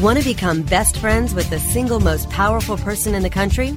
Want 0.00 0.18
to 0.18 0.24
become 0.24 0.62
best 0.62 0.96
friends 0.96 1.34
with 1.34 1.50
the 1.50 1.60
single 1.60 2.00
most 2.00 2.30
powerful 2.30 2.78
person 2.78 3.14
in 3.14 3.22
the 3.22 3.28
country? 3.28 3.76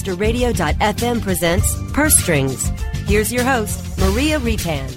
Webmasterradio.fm 0.00 1.20
presents 1.20 1.92
Purse 1.92 2.16
Strings. 2.16 2.70
Here's 3.06 3.30
your 3.30 3.44
host, 3.44 3.98
Maria 3.98 4.38
Reitan. 4.38 4.96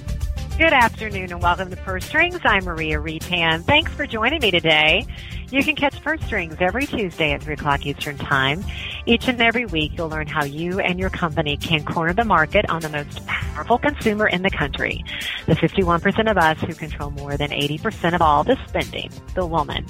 Good 0.57 0.71
afternoon 0.71 1.31
and 1.31 1.41
welcome 1.41 1.69
to 1.69 1.75
Purse 1.75 2.05
Strings. 2.05 2.39
I'm 2.45 2.63
Maria 2.63 2.99
Reitan. 2.99 3.63
Thanks 3.63 3.91
for 3.91 4.07
joining 4.07 4.39
me 4.39 4.51
today. 4.51 5.05
You 5.51 5.63
can 5.63 5.75
catch 5.75 6.01
Purse 6.01 6.21
Strings 6.25 6.55
every 6.59 6.85
Tuesday 6.85 7.31
at 7.31 7.43
3 7.43 7.53
o'clock 7.53 7.85
Eastern 7.85 8.17
Time. 8.17 8.63
Each 9.05 9.27
and 9.27 9.41
every 9.41 9.65
week, 9.65 9.91
you'll 9.97 10.09
learn 10.09 10.27
how 10.27 10.43
you 10.43 10.79
and 10.79 10.99
your 10.99 11.09
company 11.09 11.57
can 11.57 11.83
corner 11.83 12.13
the 12.13 12.23
market 12.23 12.69
on 12.69 12.81
the 12.81 12.89
most 12.89 13.25
powerful 13.27 13.77
consumer 13.77 14.27
in 14.27 14.41
the 14.41 14.49
country, 14.49 15.03
the 15.45 15.53
51% 15.53 16.29
of 16.29 16.37
us 16.37 16.59
who 16.61 16.73
control 16.73 17.11
more 17.11 17.37
than 17.37 17.49
80% 17.49 18.15
of 18.15 18.21
all 18.21 18.43
the 18.43 18.57
spending, 18.67 19.11
the 19.35 19.45
woman. 19.45 19.85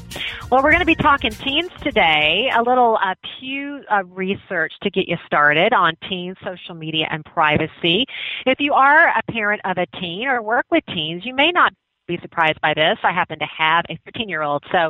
Well, 0.50 0.62
we're 0.64 0.72
going 0.72 0.80
to 0.80 0.86
be 0.86 0.96
talking 0.96 1.32
teens 1.32 1.72
today, 1.82 2.52
a 2.56 2.62
little 2.62 2.98
uh, 3.02 3.16
Pew 3.40 3.84
uh, 3.92 4.04
research 4.06 4.74
to 4.82 4.90
get 4.90 5.08
you 5.08 5.18
started 5.26 5.74
on 5.74 5.96
teens, 6.10 6.38
social 6.44 6.76
media, 6.76 7.08
and 7.10 7.24
privacy. 7.24 8.06
If 8.46 8.60
you 8.60 8.74
are 8.74 9.08
a 9.08 9.22
parent 9.32 9.62
of 9.64 9.78
a 9.78 9.86
teen 10.00 10.28
or 10.28 10.42
work 10.42 10.66
with 10.72 10.84
teens, 10.88 11.26
you 11.26 11.34
may 11.34 11.52
not 11.52 11.74
be 12.08 12.18
surprised 12.22 12.60
by 12.62 12.74
this. 12.74 12.98
I 13.04 13.12
happen 13.12 13.40
to 13.40 13.46
have 13.46 13.86
a 13.90 13.98
13 14.06 14.28
year 14.28 14.42
old, 14.42 14.64
so 14.72 14.90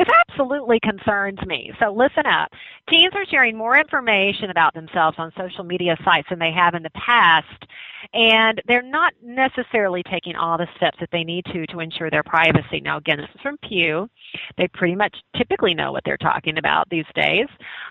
this 0.00 0.08
absolutely 0.28 0.80
concerns 0.80 1.38
me. 1.46 1.72
So 1.78 1.92
listen 1.92 2.24
up. 2.26 2.50
Teens 2.88 3.12
are 3.14 3.26
sharing 3.30 3.56
more 3.56 3.76
information 3.76 4.50
about 4.50 4.72
themselves 4.72 5.16
on 5.18 5.30
social 5.36 5.62
media 5.62 5.96
sites 6.04 6.28
than 6.30 6.38
they 6.38 6.52
have 6.52 6.74
in 6.74 6.82
the 6.82 6.90
past, 6.90 7.66
and 8.14 8.62
they're 8.66 8.82
not 8.82 9.12
necessarily 9.22 10.02
taking 10.10 10.36
all 10.36 10.56
the 10.56 10.66
steps 10.76 10.96
that 11.00 11.10
they 11.12 11.22
need 11.22 11.44
to 11.46 11.66
to 11.66 11.80
ensure 11.80 12.10
their 12.10 12.22
privacy. 12.22 12.80
Now, 12.80 12.96
again, 12.96 13.18
this 13.18 13.28
is 13.34 13.40
from 13.42 13.58
Pew. 13.58 14.08
They 14.56 14.68
pretty 14.68 14.94
much 14.94 15.14
typically 15.36 15.74
know 15.74 15.92
what 15.92 16.02
they're 16.04 16.16
talking 16.16 16.56
about 16.56 16.88
these 16.88 17.04
days. 17.14 17.46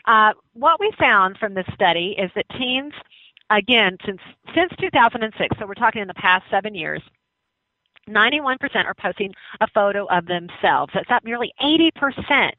Uh, 0.05 0.31
what 0.53 0.79
we 0.79 0.91
found 0.99 1.38
from 1.38 1.53
this 1.53 1.67
study 1.75 2.16
is 2.17 2.31
that 2.35 2.45
teens, 2.57 2.94
again, 3.51 3.97
since 4.05 4.21
since 4.55 4.71
2006, 4.79 5.57
so 5.59 5.67
we're 5.67 5.75
talking 5.75 6.01
in 6.01 6.07
the 6.07 6.13
past 6.16 6.44
seven 6.49 6.73
years, 6.73 7.01
91% 8.09 8.57
are 8.85 8.93
posting 8.95 9.33
a 9.61 9.67
photo 9.73 10.05
of 10.07 10.25
themselves. 10.25 10.91
That's 10.93 11.11
up 11.11 11.23
nearly 11.23 11.52
80%. 11.61 12.51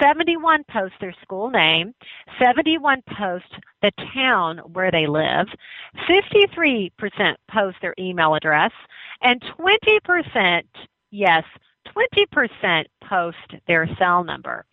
71 0.00 0.64
post 0.70 0.94
their 1.00 1.14
school 1.22 1.50
name. 1.50 1.94
71 2.42 3.02
post 3.16 3.44
the 3.80 3.92
town 4.14 4.58
where 4.72 4.90
they 4.90 5.06
live. 5.06 5.46
53% 6.08 6.90
post 7.50 7.76
their 7.80 7.94
email 7.98 8.34
address. 8.34 8.72
And 9.22 9.42
20%, 9.58 10.62
yes, 11.10 11.44
20% 11.96 12.84
post 13.08 13.36
their 13.66 13.88
cell 13.98 14.24
number. 14.24 14.64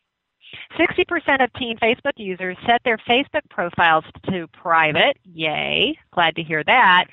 60% 0.80 1.44
of 1.44 1.54
teen 1.54 1.78
Facebook 1.78 2.14
users 2.18 2.58
set 2.66 2.82
their 2.84 2.98
Facebook 2.98 3.48
profiles 3.50 4.04
to 4.30 4.48
private. 4.48 5.18
Yay. 5.24 5.98
Glad 6.12 6.36
to 6.36 6.44
hear 6.44 6.64
that. 6.64 7.06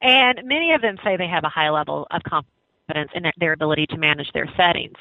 And 0.00 0.40
many 0.44 0.72
of 0.72 0.82
them 0.82 0.96
say 1.04 1.16
they 1.16 1.28
have 1.28 1.44
a 1.44 1.48
high 1.48 1.70
level 1.70 2.06
of 2.10 2.22
confidence 2.22 3.10
in 3.14 3.30
their 3.38 3.52
ability 3.52 3.86
to 3.88 3.96
manage 3.96 4.32
their 4.32 4.48
settings. 4.56 4.96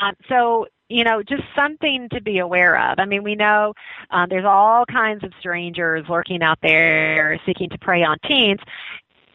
Um, 0.00 0.14
so, 0.28 0.66
you 0.88 1.04
know, 1.04 1.22
just 1.22 1.42
something 1.54 2.08
to 2.10 2.20
be 2.20 2.38
aware 2.38 2.78
of. 2.90 2.98
I 2.98 3.04
mean, 3.04 3.22
we 3.22 3.34
know 3.34 3.74
um, 4.10 4.28
there's 4.28 4.44
all 4.44 4.84
kinds 4.86 5.22
of 5.24 5.32
strangers 5.38 6.06
lurking 6.08 6.42
out 6.42 6.58
there 6.62 7.40
seeking 7.46 7.70
to 7.70 7.78
prey 7.78 8.02
on 8.02 8.18
teens, 8.26 8.60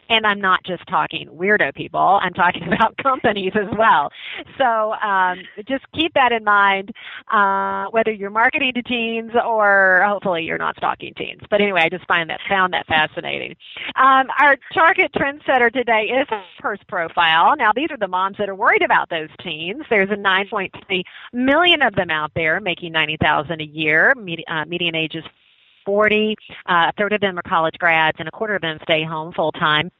and 0.08 0.26
I'm 0.26 0.40
not 0.40 0.64
just 0.64 0.86
talking 0.86 1.28
weirdo 1.28 1.74
people, 1.74 2.18
I'm 2.22 2.32
talking 2.34 2.62
about 2.72 2.96
companies 2.96 3.52
as 3.54 3.68
well. 3.76 4.10
So 4.56 4.92
um, 4.94 5.40
just 5.66 5.84
keep 5.92 6.14
that 6.14 6.32
in 6.32 6.44
mind, 6.44 6.92
uh, 7.32 7.86
whether 7.90 8.10
you're 8.10 8.30
marketing 8.30 8.72
to 8.74 8.82
teens 8.82 9.32
or 9.44 10.04
hopefully 10.06 10.44
you're 10.44 10.58
not 10.58 10.76
stalking 10.76 11.14
teens. 11.14 11.42
But 11.50 11.60
anyway, 11.60 11.82
I 11.84 11.88
just 11.88 12.06
find 12.06 12.28
that 12.30 12.40
found 12.48 12.72
that 12.72 12.86
fascinating. 12.86 13.56
Um, 13.96 14.28
our 14.40 14.56
target 14.72 15.12
trendsetter 15.12 15.72
today 15.72 16.04
is 16.04 16.26
a 16.30 16.42
Purse 16.60 16.80
Profile. 16.88 17.56
Now 17.56 17.72
these 17.74 17.90
are 17.90 17.96
the 17.96 18.08
moms 18.08 18.36
that 18.38 18.48
are 18.48 18.54
worried 18.54 18.82
about 18.82 19.10
those 19.10 19.28
teens. 19.42 19.82
There's 19.90 20.10
a 20.10 20.16
9.3 20.16 21.02
million 21.32 21.82
of 21.82 21.94
them 21.94 22.10
out 22.10 22.32
there 22.34 22.60
making 22.60 22.92
90,000 22.92 23.60
a 23.60 23.64
year. 23.64 24.14
Uh, 24.48 24.64
median 24.64 24.94
age 24.94 25.14
is 25.14 25.24
40. 25.84 26.36
Uh, 26.66 26.72
a 26.88 26.92
third 26.98 27.12
of 27.12 27.20
them 27.20 27.38
are 27.38 27.42
college 27.42 27.76
grads, 27.78 28.16
and 28.18 28.28
a 28.28 28.30
quarter 28.30 28.54
of 28.54 28.62
them 28.62 28.78
stay 28.82 29.04
home 29.04 29.32
full 29.32 29.52
time 29.52 29.90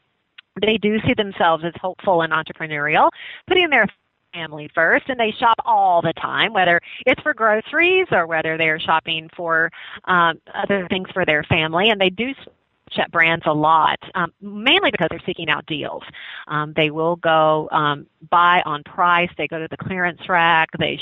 they 0.61 0.79
do 0.79 0.99
see 1.07 1.15
themselves 1.15 1.65
as 1.65 1.73
hopeful 1.81 2.23
and 2.23 2.33
entrepreneurial, 2.33 3.11
putting 3.47 3.71
their 3.71 3.87
family 4.35 4.71
first 4.75 5.09
and 5.09 5.19
they 5.19 5.33
shop 5.39 5.57
all 5.65 6.03
the 6.03 6.13
time 6.13 6.53
whether 6.53 6.79
it's 7.07 7.21
for 7.23 7.33
groceries 7.33 8.07
or 8.11 8.27
whether 8.27 8.59
they're 8.59 8.79
shopping 8.79 9.27
for 9.35 9.71
um, 10.05 10.39
other 10.55 10.87
things 10.89 11.09
for 11.15 11.25
their 11.25 11.43
family 11.45 11.89
and 11.89 11.99
they 11.99 12.11
do 12.11 12.35
check 12.91 13.11
brands 13.11 13.45
a 13.47 13.53
lot, 13.53 13.99
um, 14.15 14.33
mainly 14.41 14.91
because 14.91 15.09
they're 15.11 15.23
seeking 15.27 15.49
out 15.49 15.65
deals. 15.67 16.03
Um, 16.47 16.73
they 16.77 16.91
will 16.91 17.17
go 17.17 17.69
um, 17.71 18.07
buy 18.31 18.63
on 18.65 18.83
price. 18.85 19.31
They 19.37 19.47
go 19.47 19.59
to 19.59 19.69
the 19.71 19.77
clearance 19.77 20.21
rack. 20.29 20.69
They 20.79 20.99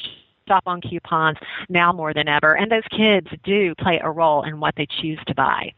shop 0.49 0.63
on 0.67 0.81
coupons 0.81 1.39
now 1.69 1.93
more 1.93 2.15
than 2.15 2.29
ever, 2.29 2.57
and 2.57 2.71
those 2.71 2.87
kids 2.91 3.27
do 3.45 3.75
play 3.77 4.01
a 4.03 4.11
role 4.11 4.45
in 4.45 4.61
what 4.61 4.75
they 4.77 4.87
choose 5.01 5.19
to 5.27 5.35
buy. 5.35 5.73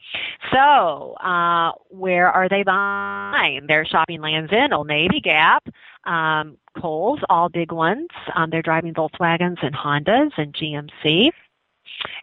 So, 0.53 1.15
uh, 1.15 1.73
where 1.89 2.31
are 2.31 2.49
they 2.49 2.62
buying? 2.62 3.67
They're 3.67 3.87
shopping 3.87 4.21
Lands 4.21 4.53
End, 4.53 4.73
Old 4.73 4.89
Navy, 4.89 5.21
Gap, 5.21 5.67
um, 6.05 6.56
Kohl's, 6.81 7.21
all 7.29 7.49
big 7.49 7.73
ones. 7.73 8.09
Um, 8.34 8.51
they're 8.51 8.62
driving 8.62 8.95
Volkswagens 8.95 9.59
and 9.62 9.75
Hondas 9.75 10.33
and 10.37 10.55
GMC. 10.55 11.31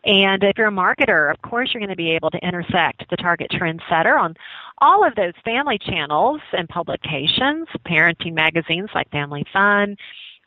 And 0.06 0.44
if 0.44 0.58
you're 0.58 0.68
a 0.68 0.72
marketer, 0.72 1.32
of 1.32 1.42
course, 1.42 1.74
you're 1.74 1.82
going 1.82 1.90
to 1.90 1.96
be 1.96 2.12
able 2.12 2.30
to 2.32 2.38
intersect 2.46 3.10
the 3.10 3.18
target 3.18 3.52
trendsetter 3.52 4.20
on 4.20 4.36
all 4.80 5.06
of 5.06 5.16
those 5.16 5.34
family 5.44 5.78
channels 5.78 6.40
and 6.54 6.70
publications, 6.70 7.68
parenting 7.86 8.34
magazines 8.34 8.90
like 8.94 9.10
Family 9.12 9.46
Fun, 9.52 9.98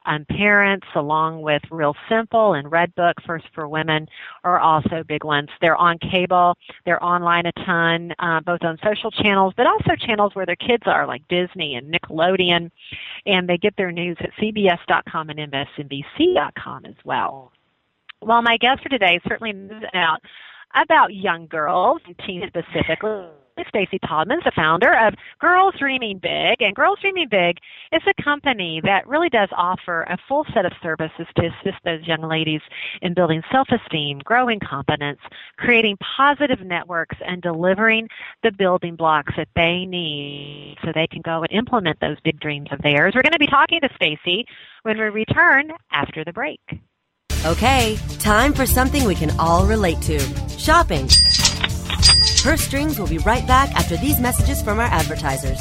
um, 0.09 0.25
parents, 0.25 0.87
along 0.95 1.43
with 1.43 1.63
Real 1.71 1.95
Simple 2.09 2.55
and 2.55 2.67
Redbook, 2.69 3.15
First 3.27 3.47
for 3.55 3.69
Women, 3.69 4.09
are 4.43 4.59
also 4.59 5.05
big 5.07 5.23
ones. 5.23 5.49
They're 5.61 5.77
on 5.77 5.99
cable, 5.99 6.57
they're 6.85 7.03
online 7.05 7.47
a 7.47 7.53
ton, 7.65 8.15
uh, 8.19 8.41
both 8.41 8.63
on 8.63 8.79
social 8.83 9.11
channels, 9.11 9.53
but 9.57 9.67
also 9.67 9.95
channels 9.97 10.35
where 10.35 10.47
their 10.47 10.57
kids 10.57 10.85
are, 10.87 11.07
like 11.07 11.23
Disney 11.29 11.75
and 11.77 11.93
Nickelodeon, 11.93 12.71
and 13.27 13.49
they 13.49 13.59
get 13.59 13.77
their 13.77 13.93
news 13.93 14.17
at 14.21 14.31
CBS.com 14.41 15.31
and 15.31 15.53
MSNBC.com 15.53 16.87
as 16.87 16.95
well. 17.05 17.53
Well, 18.21 18.43
my 18.43 18.57
guest 18.57 18.83
for 18.83 18.89
today 18.89 19.21
certainly 19.29 19.53
moves 19.53 19.85
out 19.95 20.21
about 20.75 21.15
young 21.15 21.47
girls, 21.47 22.01
and 22.07 22.17
teens 22.27 22.45
specifically 22.49 23.27
Stacy 23.69 23.99
Taubman's 23.99 24.45
the 24.45 24.53
founder 24.55 24.95
of 24.95 25.15
Girls 25.41 25.75
Dreaming 25.79 26.19
Big, 26.19 26.61
and 26.61 26.75
Girls 26.75 26.99
Dreaming 27.01 27.29
Big 27.31 27.59
is 27.93 28.03
a 28.07 28.23
company 28.23 28.81
that 28.85 29.07
really 29.07 29.29
does 29.29 29.49
offer 29.57 30.03
a 30.03 30.19
full 30.29 30.45
set 30.55 30.67
of 30.67 30.73
services 30.83 31.27
to 31.37 31.47
assist 31.47 31.79
those 31.85 32.07
young 32.07 32.23
ladies 32.23 32.61
in 33.03 33.15
building 33.15 33.43
self-esteem, 33.51 34.21
growing 34.25 34.61
confidence, 34.61 35.21
creating 35.57 35.97
positive 36.17 36.61
networks, 36.61 37.17
and 37.27 37.43
delivering 37.43 38.09
the 38.43 38.53
building 38.53 38.97
blocks 38.97 39.33
that 39.37 39.49
they 39.57 39.85
need 39.87 40.77
so 40.85 40.93
they 40.95 41.07
can 41.07 41.23
go 41.23 41.43
and 41.43 41.53
implement 41.53 41.99
those 42.01 42.17
big 42.25 42.39
dreams 42.41 42.69
of 42.73 42.81
theirs. 42.83 43.15
We're 43.15 43.23
going 43.23 43.33
to 43.33 43.39
be 43.39 43.47
talking 43.47 43.81
to 43.81 43.89
Stacy 43.95 44.45
when 44.83 44.99
we 44.99 45.05
return 45.05 45.73
after 45.93 46.25
the 46.25 46.33
break. 46.33 46.61
Okay, 47.47 47.97
time 48.19 48.53
for 48.53 48.67
something 48.67 49.05
we 49.05 49.15
can 49.15 49.31
all 49.39 49.65
relate 49.65 50.01
to 50.03 50.19
shopping. 50.59 51.09
Purse 52.43 52.63
Strings 52.63 52.99
will 52.99 53.09
be 53.09 53.19
right 53.19 53.47
back 53.47 53.71
after 53.73 53.97
these 53.97 54.21
messages 54.21 54.63
from 54.63 54.79
our 54.79 54.87
advertisers. 54.87 55.61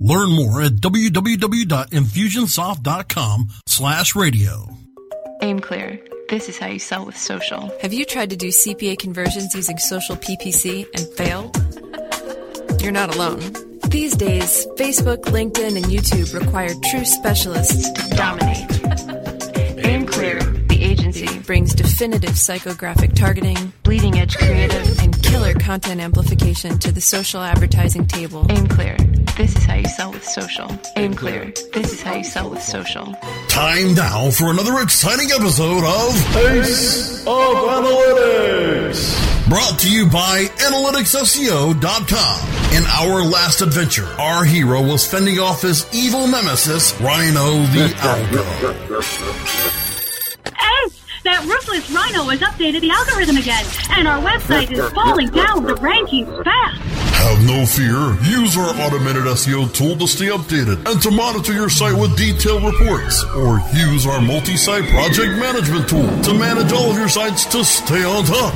Learn 0.00 0.30
more 0.32 0.60
at 0.62 0.72
www.infusionsoft.com 0.76 3.48
slash 3.66 4.14
radio. 4.16 4.66
aimClear. 5.42 6.00
This 6.30 6.48
is 6.48 6.58
how 6.58 6.68
you 6.68 6.78
sell 6.78 7.04
with 7.04 7.16
social. 7.18 7.70
Have 7.82 7.92
you 7.92 8.04
tried 8.04 8.30
to 8.30 8.36
do 8.36 8.48
CPA 8.48 8.98
conversions 8.98 9.54
using 9.54 9.76
social 9.78 10.16
PPC 10.16 10.86
and 10.94 11.06
failed? 11.16 11.56
You're 12.80 12.92
not 12.92 13.14
alone. 13.14 13.40
These 13.88 14.16
days, 14.16 14.66
Facebook, 14.76 15.22
LinkedIn, 15.24 15.76
and 15.76 15.84
YouTube 15.86 16.32
require 16.32 16.70
true 16.90 17.04
specialists 17.04 17.90
to 17.90 18.10
dominate. 18.16 18.68
aimClear. 19.84 20.49
The 21.40 21.46
brings 21.46 21.74
definitive 21.74 22.32
psychographic 22.32 23.14
targeting, 23.14 23.72
bleeding 23.82 24.18
edge 24.18 24.36
creative, 24.36 24.98
and 24.98 25.22
killer 25.22 25.54
content 25.54 25.98
amplification 25.98 26.78
to 26.80 26.92
the 26.92 27.00
social 27.00 27.40
advertising 27.40 28.06
table. 28.06 28.44
aimClear. 28.44 28.98
This 29.38 29.56
is 29.56 29.64
how 29.64 29.76
you 29.76 29.88
sell 29.88 30.12
with 30.12 30.22
social. 30.22 30.66
aimClear. 30.98 31.54
This 31.72 31.94
is 31.94 32.02
how 32.02 32.16
you 32.16 32.24
sell 32.24 32.50
with 32.50 32.62
social. 32.62 33.14
Time 33.48 33.94
now 33.94 34.28
for 34.30 34.50
another 34.50 34.82
exciting 34.82 35.30
episode 35.32 35.82
of 35.82 36.36
Ace 36.36 37.20
of 37.20 37.56
Analytics. 37.78 39.48
Brought 39.48 39.78
to 39.78 39.90
you 39.90 40.04
by 40.10 40.44
AnalyticsSEO.com. 40.44 42.74
In 42.76 42.84
our 42.84 43.22
last 43.24 43.62
adventure, 43.62 44.04
our 44.18 44.44
hero 44.44 44.82
was 44.82 45.06
fending 45.06 45.38
off 45.38 45.62
his 45.62 45.86
evil 45.94 46.26
nemesis, 46.26 46.92
Rhino 47.00 47.60
the 47.72 47.88
Algo. 47.96 49.89
Ace! 51.30 51.38
That 51.38 51.46
ruthless 51.46 51.90
Rhino 51.90 52.24
has 52.24 52.40
updated 52.40 52.80
the 52.80 52.90
algorithm 52.90 53.36
again, 53.36 53.64
and 53.90 54.08
our 54.08 54.20
website 54.20 54.70
is 54.70 54.92
falling 54.92 55.28
down 55.28 55.64
the 55.64 55.74
rankings 55.74 56.44
fast. 56.44 56.80
Have 57.20 57.46
no 57.46 57.66
fear. 57.66 58.16
Use 58.24 58.56
our 58.56 58.70
automated 58.80 59.24
SEO 59.24 59.72
tool 59.74 59.96
to 59.96 60.08
stay 60.08 60.26
updated 60.26 60.84
and 60.90 61.00
to 61.02 61.10
monitor 61.10 61.52
your 61.52 61.68
site 61.68 61.96
with 61.96 62.16
detailed 62.16 62.64
reports. 62.64 63.22
Or 63.36 63.60
use 63.74 64.06
our 64.06 64.20
multi-site 64.20 64.88
project 64.88 65.38
management 65.38 65.88
tool 65.88 66.08
to 66.22 66.34
manage 66.34 66.72
all 66.72 66.90
of 66.90 66.96
your 66.96 67.08
sites 67.08 67.44
to 67.46 67.62
stay 67.64 68.04
on 68.04 68.24
top. 68.24 68.54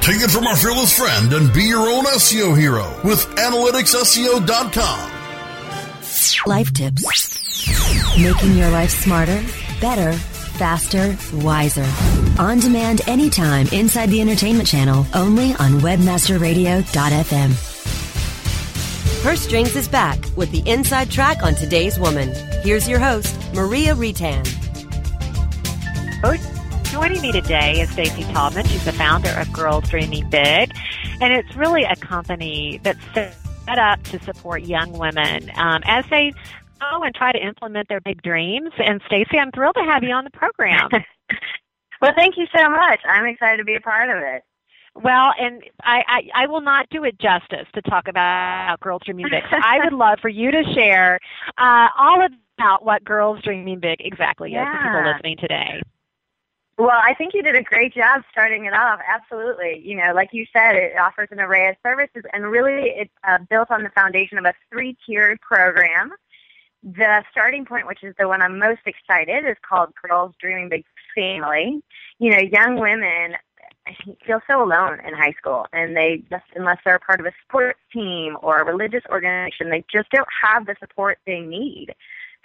Take 0.00 0.22
it 0.22 0.30
from 0.30 0.46
our 0.46 0.56
fearless 0.56 0.96
friend 0.96 1.32
and 1.32 1.52
be 1.52 1.64
your 1.64 1.88
own 1.88 2.04
SEO 2.04 2.56
hero 2.56 2.86
with 3.02 3.26
AnalyticsSEO.com. 3.36 5.12
Life 6.46 6.72
tips. 6.72 8.16
Making 8.16 8.56
your 8.56 8.70
life 8.70 8.90
smarter, 8.90 9.44
better, 9.80 10.16
faster, 10.56 11.16
wiser. 11.44 11.86
On 12.38 12.58
demand 12.58 13.02
anytime 13.06 13.66
inside 13.68 14.10
the 14.10 14.20
entertainment 14.20 14.68
channel, 14.68 15.06
only 15.14 15.50
on 15.54 15.80
webmasterradio.fm. 15.80 17.74
Her 19.22 19.36
Strings 19.36 19.74
is 19.76 19.88
back 19.88 20.18
with 20.36 20.50
the 20.52 20.68
inside 20.70 21.10
track 21.10 21.42
on 21.42 21.54
today's 21.54 21.98
woman. 21.98 22.32
Here's 22.62 22.88
your 22.88 22.98
host, 22.98 23.36
Maria 23.54 23.94
Reitan. 23.94 24.44
Joining 26.90 27.20
me 27.20 27.30
today 27.30 27.80
is 27.80 27.90
Stacey 27.90 28.22
Taubman. 28.24 28.66
She's 28.68 28.84
the 28.84 28.92
founder 28.92 29.28
of 29.30 29.52
Girls 29.52 29.88
Dreaming 29.90 30.30
Big, 30.30 30.72
and 31.20 31.32
it's 31.32 31.54
really 31.54 31.84
a 31.84 31.96
company 31.96 32.80
that's 32.82 33.04
set 33.12 33.78
up 33.78 34.02
to 34.04 34.18
support 34.20 34.62
young 34.62 34.92
women 34.92 35.50
um, 35.56 35.82
as 35.84 36.06
they 36.08 36.32
go 36.80 37.02
and 37.02 37.14
try 37.14 37.32
to 37.32 37.38
implement 37.38 37.88
their 37.88 38.00
big 38.00 38.22
dreams. 38.22 38.70
And 38.78 39.00
Stacy, 39.06 39.38
I'm 39.38 39.50
thrilled 39.52 39.76
to 39.76 39.84
have 39.84 40.02
you 40.02 40.10
on 40.10 40.24
the 40.24 40.30
program. 40.30 40.88
well, 42.00 42.12
thank 42.16 42.36
you 42.36 42.46
so 42.54 42.68
much. 42.68 43.00
I'm 43.06 43.26
excited 43.26 43.58
to 43.58 43.64
be 43.64 43.74
a 43.74 43.80
part 43.80 44.10
of 44.10 44.22
it. 44.22 44.42
Well, 45.02 45.32
and 45.38 45.62
I, 45.82 46.02
I, 46.08 46.44
I 46.44 46.46
will 46.46 46.62
not 46.62 46.88
do 46.90 47.04
it 47.04 47.18
justice 47.18 47.66
to 47.74 47.82
talk 47.82 48.08
about 48.08 48.80
Girls 48.80 49.02
Dreaming 49.04 49.26
Big. 49.30 49.42
So 49.50 49.56
I 49.62 49.78
would 49.84 49.92
love 49.96 50.18
for 50.20 50.30
you 50.30 50.50
to 50.50 50.64
share 50.72 51.20
uh, 51.58 51.88
all 51.98 52.26
about 52.58 52.84
what 52.84 53.04
Girls 53.04 53.42
Dreaming 53.42 53.80
Big 53.80 54.00
exactly 54.00 54.52
yeah. 54.52 54.62
is 54.62 54.78
to 54.78 54.84
people 54.84 55.12
listening 55.12 55.36
today. 55.36 55.82
Well, 56.78 56.90
I 57.02 57.14
think 57.14 57.32
you 57.32 57.42
did 57.42 57.56
a 57.56 57.62
great 57.62 57.94
job 57.94 58.22
starting 58.30 58.66
it 58.66 58.74
off. 58.74 59.00
Absolutely. 59.06 59.80
You 59.82 59.96
know, 59.96 60.12
like 60.14 60.30
you 60.32 60.44
said, 60.52 60.76
it 60.76 60.98
offers 60.98 61.28
an 61.30 61.40
array 61.40 61.68
of 61.68 61.76
services, 61.82 62.22
and 62.34 62.44
really 62.44 62.90
it's 62.90 63.12
uh, 63.26 63.38
built 63.48 63.70
on 63.70 63.82
the 63.82 63.88
foundation 63.90 64.36
of 64.36 64.44
a 64.44 64.52
three-tiered 64.70 65.40
program. 65.40 66.12
The 66.86 67.24
starting 67.32 67.64
point, 67.64 67.88
which 67.88 68.04
is 68.04 68.14
the 68.16 68.28
one 68.28 68.40
I'm 68.40 68.60
most 68.60 68.82
excited, 68.86 69.44
is 69.44 69.56
called 69.68 69.92
Girls 70.00 70.36
Dreaming 70.40 70.68
Big 70.68 70.84
Family. 71.16 71.82
You 72.20 72.30
know, 72.30 72.38
young 72.38 72.78
women 72.78 73.34
feel 74.24 74.40
so 74.48 74.62
alone 74.62 75.00
in 75.04 75.12
high 75.12 75.34
school, 75.36 75.66
and 75.72 75.96
they 75.96 76.22
just, 76.30 76.44
unless 76.54 76.78
they're 76.84 76.94
a 76.94 77.00
part 77.00 77.18
of 77.18 77.26
a 77.26 77.32
sports 77.42 77.80
team 77.92 78.36
or 78.40 78.60
a 78.60 78.64
religious 78.64 79.02
organization, 79.10 79.68
they 79.68 79.84
just 79.92 80.10
don't 80.10 80.28
have 80.40 80.66
the 80.66 80.76
support 80.78 81.18
they 81.26 81.40
need. 81.40 81.92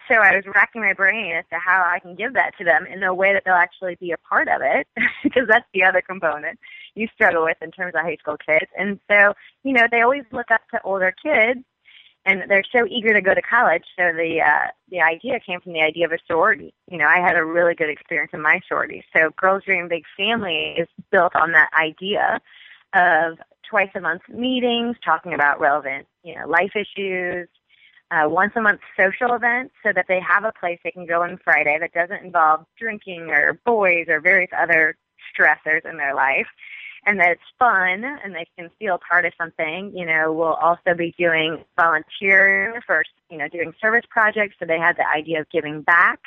So 0.09 0.15
I 0.15 0.35
was 0.35 0.45
racking 0.55 0.81
my 0.81 0.93
brain 0.93 1.33
as 1.33 1.45
to 1.51 1.59
how 1.59 1.83
I 1.87 1.99
can 1.99 2.15
give 2.15 2.33
that 2.33 2.57
to 2.57 2.63
them 2.63 2.87
in 2.87 3.03
a 3.03 3.13
way 3.13 3.33
that 3.33 3.43
they'll 3.45 3.53
actually 3.53 3.93
be 3.95 4.11
a 4.11 4.17
part 4.17 4.47
of 4.47 4.61
it, 4.63 4.87
because 5.23 5.47
that's 5.47 5.67
the 5.71 5.83
other 5.83 6.01
component 6.01 6.57
you 6.95 7.07
struggle 7.13 7.43
with 7.43 7.57
in 7.61 7.69
terms 7.69 7.93
of 7.93 8.01
high 8.01 8.17
school 8.17 8.37
kids. 8.43 8.71
And 8.75 8.99
so, 9.07 9.35
you 9.63 9.73
know, 9.73 9.85
they 9.91 10.01
always 10.01 10.23
look 10.31 10.49
up 10.49 10.61
to 10.71 10.81
older 10.83 11.13
kids, 11.23 11.63
and 12.25 12.43
they're 12.49 12.63
so 12.71 12.85
eager 12.87 13.13
to 13.13 13.21
go 13.21 13.33
to 13.33 13.41
college. 13.41 13.83
So 13.97 14.11
the 14.13 14.41
uh, 14.41 14.67
the 14.89 15.01
idea 15.01 15.39
came 15.39 15.59
from 15.61 15.73
the 15.73 15.81
idea 15.81 16.05
of 16.05 16.11
a 16.11 16.19
sorority. 16.27 16.73
You 16.89 16.97
know, 16.97 17.07
I 17.07 17.19
had 17.19 17.35
a 17.35 17.43
really 17.43 17.75
good 17.75 17.89
experience 17.89 18.31
in 18.33 18.41
my 18.41 18.61
sorority. 18.67 19.03
So 19.15 19.31
Girls 19.37 19.63
Dream 19.65 19.87
Big 19.87 20.03
Family 20.15 20.75
is 20.77 20.87
built 21.11 21.35
on 21.35 21.51
that 21.53 21.69
idea 21.73 22.39
of 22.93 23.37
twice 23.67 23.89
a 23.95 24.01
month 24.01 24.23
meetings, 24.29 24.97
talking 25.03 25.33
about 25.33 25.59
relevant, 25.59 26.07
you 26.23 26.35
know, 26.35 26.47
life 26.47 26.75
issues, 26.75 27.47
uh, 28.11 28.27
once 28.27 28.51
a 28.55 28.61
month 28.61 28.81
social 28.97 29.33
events 29.33 29.73
so 29.83 29.91
that 29.93 30.05
they 30.07 30.19
have 30.19 30.43
a 30.43 30.51
place 30.51 30.79
they 30.83 30.91
can 30.91 31.05
go 31.05 31.23
on 31.23 31.39
Friday 31.43 31.77
that 31.79 31.93
doesn't 31.93 32.23
involve 32.23 32.65
drinking 32.77 33.29
or 33.29 33.59
boys 33.65 34.05
or 34.09 34.19
various 34.19 34.51
other 34.57 34.97
stressors 35.33 35.89
in 35.89 35.97
their 35.97 36.13
life 36.13 36.47
and 37.05 37.19
that 37.19 37.31
it's 37.31 37.41
fun 37.57 38.03
and 38.03 38.35
they 38.35 38.47
can 38.57 38.69
feel 38.77 38.99
part 39.09 39.25
of 39.25 39.33
something. 39.37 39.91
You 39.95 40.05
know, 40.05 40.31
we'll 40.31 40.53
also 40.53 40.93
be 40.95 41.13
doing 41.17 41.63
volunteering 41.75 42.79
for, 42.85 43.03
you 43.29 43.37
know, 43.37 43.47
doing 43.47 43.73
service 43.81 44.05
projects. 44.09 44.55
So 44.59 44.65
they 44.65 44.79
have 44.79 44.97
the 44.97 45.07
idea 45.07 45.41
of 45.41 45.49
giving 45.49 45.81
back. 45.81 46.19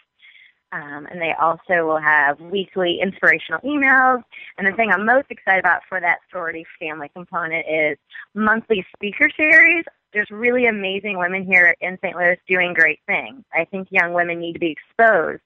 Um, 0.73 1.07
and 1.09 1.21
they 1.21 1.33
also 1.41 1.87
will 1.87 2.01
have 2.01 2.41
weekly 2.41 2.99
inspirational 3.01 3.61
emails. 3.61 4.25
And 4.59 4.67
the 4.67 4.73
thing 4.73 4.91
I'm 4.91 5.07
most 5.07 5.27
excited 5.31 5.61
about 5.61 5.83
for 5.89 6.01
that 6.01 6.19
sorority 6.33 6.67
family 6.81 7.09
component 7.15 7.65
is 7.69 7.97
monthly 8.35 8.85
speaker 8.97 9.31
series 9.37 9.85
there's 10.15 10.31
really 10.31 10.67
amazing 10.67 11.19
women 11.19 11.45
here 11.45 11.75
in 11.81 11.99
St. 12.01 12.17
Louis 12.17 12.39
doing 12.49 12.73
great 12.73 13.01
things. 13.07 13.43
I 13.53 13.65
think 13.65 13.89
young 13.91 14.15
women 14.15 14.39
need 14.39 14.55
to 14.55 14.59
be 14.61 14.71
exposed 14.71 15.43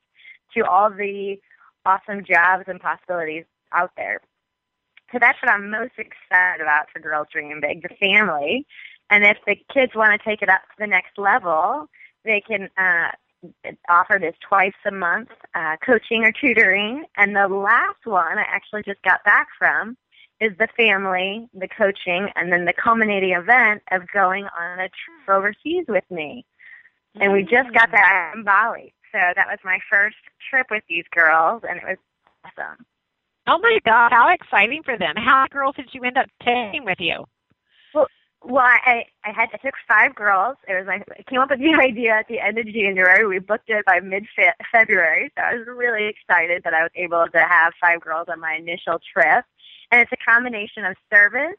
to 0.55 0.65
all 0.65 0.91
the 0.91 1.41
awesome 1.85 2.23
jobs 2.25 2.65
and 2.69 2.79
possibilities 2.79 3.45
out 3.73 3.91
there. 3.97 4.21
So 5.13 5.19
that's 5.19 5.39
what 5.43 5.51
I'm 5.51 5.71
most 5.71 5.95
excited 5.99 6.61
about 6.61 6.91
for 6.93 7.01
Girls 7.01 7.29
Dream 7.33 7.61
Big, 7.61 7.83
the 7.83 7.95
family. 8.01 8.67
And 9.11 9.25
if 9.25 9.39
the 9.47 9.57
kids 9.73 9.93
want 9.95 10.21
to 10.21 10.29
take 10.29 10.43
it 10.43 10.49
up 10.49 10.61
to 10.63 10.75
the 10.79 10.87
next 10.87 11.17
level, 11.17 11.87
they 12.25 12.43
can 12.47 12.69
uh, 12.77 13.09
offer 13.89 14.19
this 14.21 14.35
twice 14.47 14.75
a 14.85 14.91
month 14.91 15.31
uh, 15.55 15.77
coaching 15.85 16.25
or 16.25 16.33
tutoring. 16.33 17.05
And 17.17 17.35
the 17.35 17.49
last 17.49 18.05
one 18.05 18.39
I 18.39 18.45
actually 18.47 18.83
just 18.83 19.03
got 19.03 19.25
back 19.25 19.49
from 19.59 19.97
is 20.41 20.53
the 20.59 20.69
family, 20.77 21.49
the 21.55 21.69
coaching, 21.69 22.29
and 22.37 22.53
then 22.53 22.65
the 22.65 22.73
culminating 22.73 23.33
event 23.33 23.83
of 23.91 24.03
going 24.13 24.45
on 24.45 24.79
a 24.79 24.89
trip 24.89 25.29
overseas 25.29 25.87
with 25.89 26.05
me. 26.11 26.45
And 27.21 27.33
we 27.33 27.43
just 27.43 27.73
got 27.73 27.91
that 27.91 28.33
in 28.37 28.45
Bali. 28.45 28.95
So 29.11 29.19
that 29.19 29.47
was 29.49 29.59
my 29.65 29.79
first 29.91 30.17
trip 30.49 30.67
with 30.71 30.85
these 30.89 31.05
girls, 31.11 31.63
and 31.69 31.79
it 31.79 31.85
was 31.85 31.97
awesome. 32.45 32.85
Oh 33.49 33.59
my 33.59 33.79
God, 33.85 34.13
how 34.13 34.29
exciting 34.29 34.83
for 34.83 34.99
them. 34.99 35.15
How 35.17 35.39
many 35.39 35.49
girls 35.49 35.75
did 35.77 35.89
you 35.93 36.05
end 36.05 36.19
up 36.19 36.27
taking 36.45 36.85
with 36.85 37.01
you? 37.01 37.25
Well, 37.95 38.07
well, 38.45 38.65
I 38.65 39.05
I 39.25 39.33
had 39.33 39.49
I 39.55 39.57
took 39.57 39.75
five 39.89 40.15
girls. 40.15 40.57
It 40.69 40.75
was 40.75 40.85
my 40.87 41.03
I 41.19 41.23
came 41.23 41.41
up 41.41 41.49
with 41.49 41.59
the 41.59 41.75
idea 41.83 42.13
at 42.13 42.29
the 42.29 42.41
end 42.41 42.59
of 42.59 42.67
January. 42.67 43.27
We 43.27 43.39
booked 43.39 43.71
it 43.71 43.87
by 43.87 44.01
mid 44.01 44.27
February, 44.71 45.33
so 45.35 45.43
I 45.43 45.55
was 45.55 45.67
really 45.67 46.09
excited 46.09 46.63
that 46.65 46.75
I 46.75 46.83
was 46.83 46.91
able 46.95 47.25
to 47.33 47.41
have 47.41 47.73
five 47.81 48.03
girls 48.03 48.27
on 48.31 48.39
my 48.39 48.55
initial 48.55 49.01
trip. 49.13 49.47
And 49.91 50.03
it's 50.03 50.13
a 50.13 50.31
combination 50.31 50.85
of 50.85 50.97
service, 51.11 51.57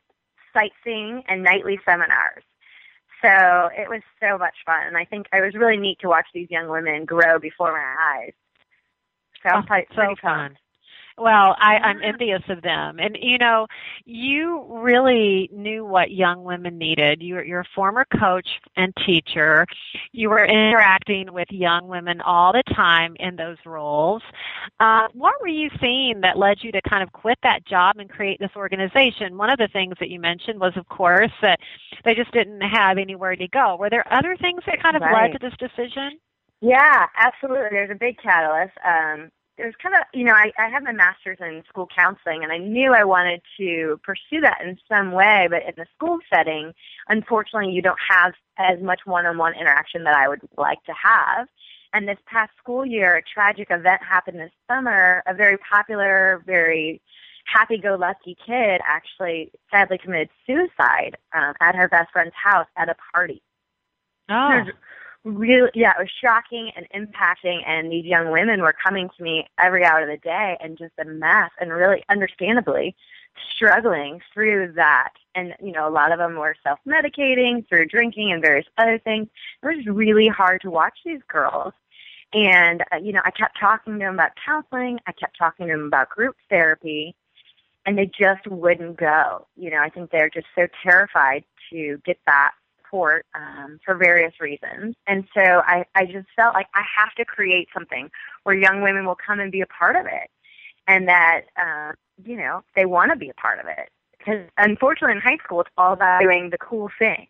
sightseeing, 0.53 1.23
and 1.27 1.41
nightly 1.41 1.79
seminars. 1.83 2.43
So 3.23 3.69
it 3.75 3.89
was 3.89 4.01
so 4.21 4.37
much 4.37 4.55
fun, 4.63 4.85
and 4.85 4.95
I 4.95 5.05
think 5.05 5.25
it 5.33 5.41
was 5.41 5.55
really 5.55 5.77
neat 5.77 5.97
to 6.01 6.07
watch 6.07 6.27
these 6.35 6.51
young 6.51 6.69
women 6.69 7.05
grow 7.05 7.39
before 7.39 7.71
my 7.71 7.95
eyes. 8.21 8.33
So 9.41 9.49
Oh, 9.55 9.61
so 9.67 9.95
pretty 9.95 10.21
fun. 10.21 10.55
Well, 11.19 11.55
I, 11.59 11.77
I'm 11.77 12.01
envious 12.01 12.41
of 12.49 12.61
them. 12.61 12.99
And 12.99 13.17
you 13.21 13.37
know, 13.37 13.67
you 14.05 14.65
really 14.69 15.49
knew 15.51 15.85
what 15.85 16.11
young 16.11 16.43
women 16.43 16.77
needed. 16.77 17.21
You're, 17.21 17.43
you're 17.43 17.61
a 17.61 17.75
former 17.75 18.05
coach 18.19 18.47
and 18.77 18.93
teacher. 19.05 19.65
You 20.11 20.29
were 20.29 20.45
interacting 20.45 21.33
with 21.33 21.47
young 21.51 21.87
women 21.87 22.21
all 22.21 22.53
the 22.53 22.63
time 22.73 23.15
in 23.19 23.35
those 23.35 23.57
roles. 23.65 24.21
Uh, 24.79 25.07
what 25.13 25.35
were 25.41 25.47
you 25.47 25.69
seeing 25.81 26.21
that 26.21 26.37
led 26.37 26.63
you 26.63 26.71
to 26.71 26.81
kind 26.81 27.03
of 27.03 27.11
quit 27.11 27.37
that 27.43 27.65
job 27.65 27.97
and 27.97 28.09
create 28.09 28.39
this 28.39 28.51
organization? 28.55 29.37
One 29.37 29.49
of 29.49 29.57
the 29.57 29.67
things 29.67 29.95
that 29.99 30.09
you 30.09 30.19
mentioned 30.19 30.59
was, 30.59 30.73
of 30.77 30.87
course, 30.87 31.31
that 31.41 31.59
they 32.05 32.15
just 32.15 32.31
didn't 32.31 32.61
have 32.61 32.97
anywhere 32.97 33.35
to 33.35 33.47
go. 33.47 33.75
Were 33.75 33.89
there 33.89 34.11
other 34.11 34.37
things 34.37 34.61
that 34.65 34.81
kind 34.81 34.95
of 34.95 35.01
Right. 35.01 35.31
led 35.31 35.39
to 35.39 35.49
this 35.49 35.57
decision? 35.57 36.19
Yeah, 36.61 37.05
absolutely. 37.15 37.69
There's 37.71 37.91
a 37.91 37.95
big 37.95 38.17
catalyst. 38.17 38.77
Um, 38.85 39.31
there's 39.59 39.75
kind 39.81 39.93
of, 39.93 40.01
you 40.13 40.23
know, 40.23 40.33
I, 40.33 40.51
I 40.57 40.69
have 40.69 40.83
my 40.83 40.93
master's 40.93 41.37
in 41.41 41.63
school 41.67 41.87
counseling, 41.95 42.43
and 42.43 42.51
I 42.51 42.57
knew 42.57 42.93
I 42.93 43.03
wanted 43.03 43.41
to 43.57 43.99
pursue 44.03 44.41
that 44.41 44.61
in 44.63 44.77
some 44.87 45.11
way, 45.11 45.47
but 45.49 45.63
in 45.63 45.73
the 45.77 45.85
school 45.95 46.17
setting, 46.33 46.73
unfortunately, 47.09 47.73
you 47.73 47.81
don't 47.81 47.99
have 48.09 48.33
as 48.57 48.81
much 48.81 49.01
one-on-one 49.05 49.53
interaction 49.55 50.05
that 50.05 50.15
I 50.15 50.27
would 50.29 50.41
like 50.57 50.83
to 50.85 50.93
have. 50.93 51.47
And 51.93 52.07
this 52.07 52.17
past 52.25 52.51
school 52.57 52.85
year, 52.85 53.17
a 53.17 53.21
tragic 53.21 53.67
event 53.69 54.01
happened 54.01 54.39
this 54.39 54.51
summer. 54.67 55.23
A 55.27 55.33
very 55.33 55.57
popular, 55.57 56.41
very 56.45 57.01
happy-go-lucky 57.45 58.37
kid 58.45 58.79
actually 58.85 59.51
sadly 59.71 59.97
committed 59.97 60.29
suicide 60.47 61.17
um, 61.35 61.53
at 61.59 61.75
her 61.75 61.89
best 61.89 62.11
friend's 62.11 62.35
house 62.35 62.67
at 62.77 62.89
a 62.89 62.95
party 63.13 63.41
Oh, 64.29 64.49
There's 64.49 64.67
really 65.25 65.69
yeah 65.75 65.91
it 65.91 65.99
was 65.99 66.11
shocking 66.21 66.71
and 66.75 66.87
impacting 66.95 67.61
and 67.67 67.91
these 67.91 68.05
young 68.05 68.31
women 68.31 68.61
were 68.61 68.73
coming 68.73 69.09
to 69.17 69.23
me 69.23 69.45
every 69.59 69.83
hour 69.83 70.01
of 70.01 70.07
the 70.07 70.17
day 70.17 70.57
and 70.61 70.77
just 70.77 70.93
a 70.99 71.05
mess 71.05 71.51
and 71.59 71.71
really 71.71 72.03
understandably 72.09 72.95
struggling 73.55 74.21
through 74.33 74.73
that. 74.75 75.11
And 75.35 75.55
you 75.61 75.71
know 75.71 75.87
a 75.87 75.91
lot 75.91 76.11
of 76.11 76.19
them 76.19 76.35
were 76.35 76.55
self 76.63 76.79
medicating 76.87 77.67
through 77.67 77.87
drinking 77.87 78.31
and 78.31 78.41
various 78.41 78.65
other 78.77 78.99
things. 78.99 79.27
It 79.63 79.65
was 79.65 79.85
really 79.85 80.27
hard 80.27 80.61
to 80.61 80.69
watch 80.69 80.97
these 81.05 81.21
girls. 81.27 81.73
And 82.33 82.83
uh, 82.93 82.97
you 82.97 83.13
know 83.13 83.21
i 83.25 83.31
kept 83.31 83.59
talking 83.59 83.93
to 83.93 83.99
them 83.99 84.15
about 84.15 84.31
counseling. 84.43 84.99
I 85.07 85.11
kept 85.11 85.37
talking 85.37 85.67
to 85.67 85.73
them 85.73 85.85
about 85.87 86.09
group 86.09 86.35
therapy. 86.49 87.15
And 87.85 87.97
they 87.97 88.11
just 88.19 88.45
wouldn't 88.47 88.97
go. 88.97 89.47
You 89.55 89.71
know 89.71 89.79
i 89.79 89.89
think 89.89 90.11
they're 90.11 90.29
just 90.29 90.47
so 90.55 90.67
terrified 90.83 91.43
to 91.71 92.01
get 92.05 92.19
that 92.25 92.51
support 92.89 93.25
um, 93.35 93.79
for 93.85 93.95
various 93.95 94.33
reasons. 94.39 94.95
And 95.07 95.25
so 95.33 95.41
I, 95.41 95.85
I 95.95 96.05
just 96.05 96.27
felt 96.35 96.53
like 96.53 96.67
I 96.73 96.83
have 96.97 97.13
to 97.15 97.25
create 97.25 97.69
something 97.73 98.09
where 98.43 98.55
young 98.55 98.81
women 98.81 99.05
will 99.05 99.17
come 99.17 99.39
and 99.39 99.51
be 99.51 99.61
a 99.61 99.67
part 99.67 99.95
of 99.95 100.05
it 100.05 100.29
and 100.87 101.07
that, 101.07 101.41
uh, 101.57 101.91
you 102.23 102.37
know, 102.37 102.63
they 102.75 102.85
want 102.85 103.11
to 103.11 103.17
be 103.17 103.29
a 103.29 103.33
part 103.33 103.59
of 103.59 103.65
it. 103.67 103.89
Because 104.17 104.41
unfortunately 104.57 105.15
in 105.15 105.21
high 105.21 105.37
school, 105.43 105.61
it's 105.61 105.69
all 105.77 105.93
about 105.93 106.21
doing 106.21 106.49
the 106.49 106.57
cool 106.57 106.89
thing. 106.99 107.27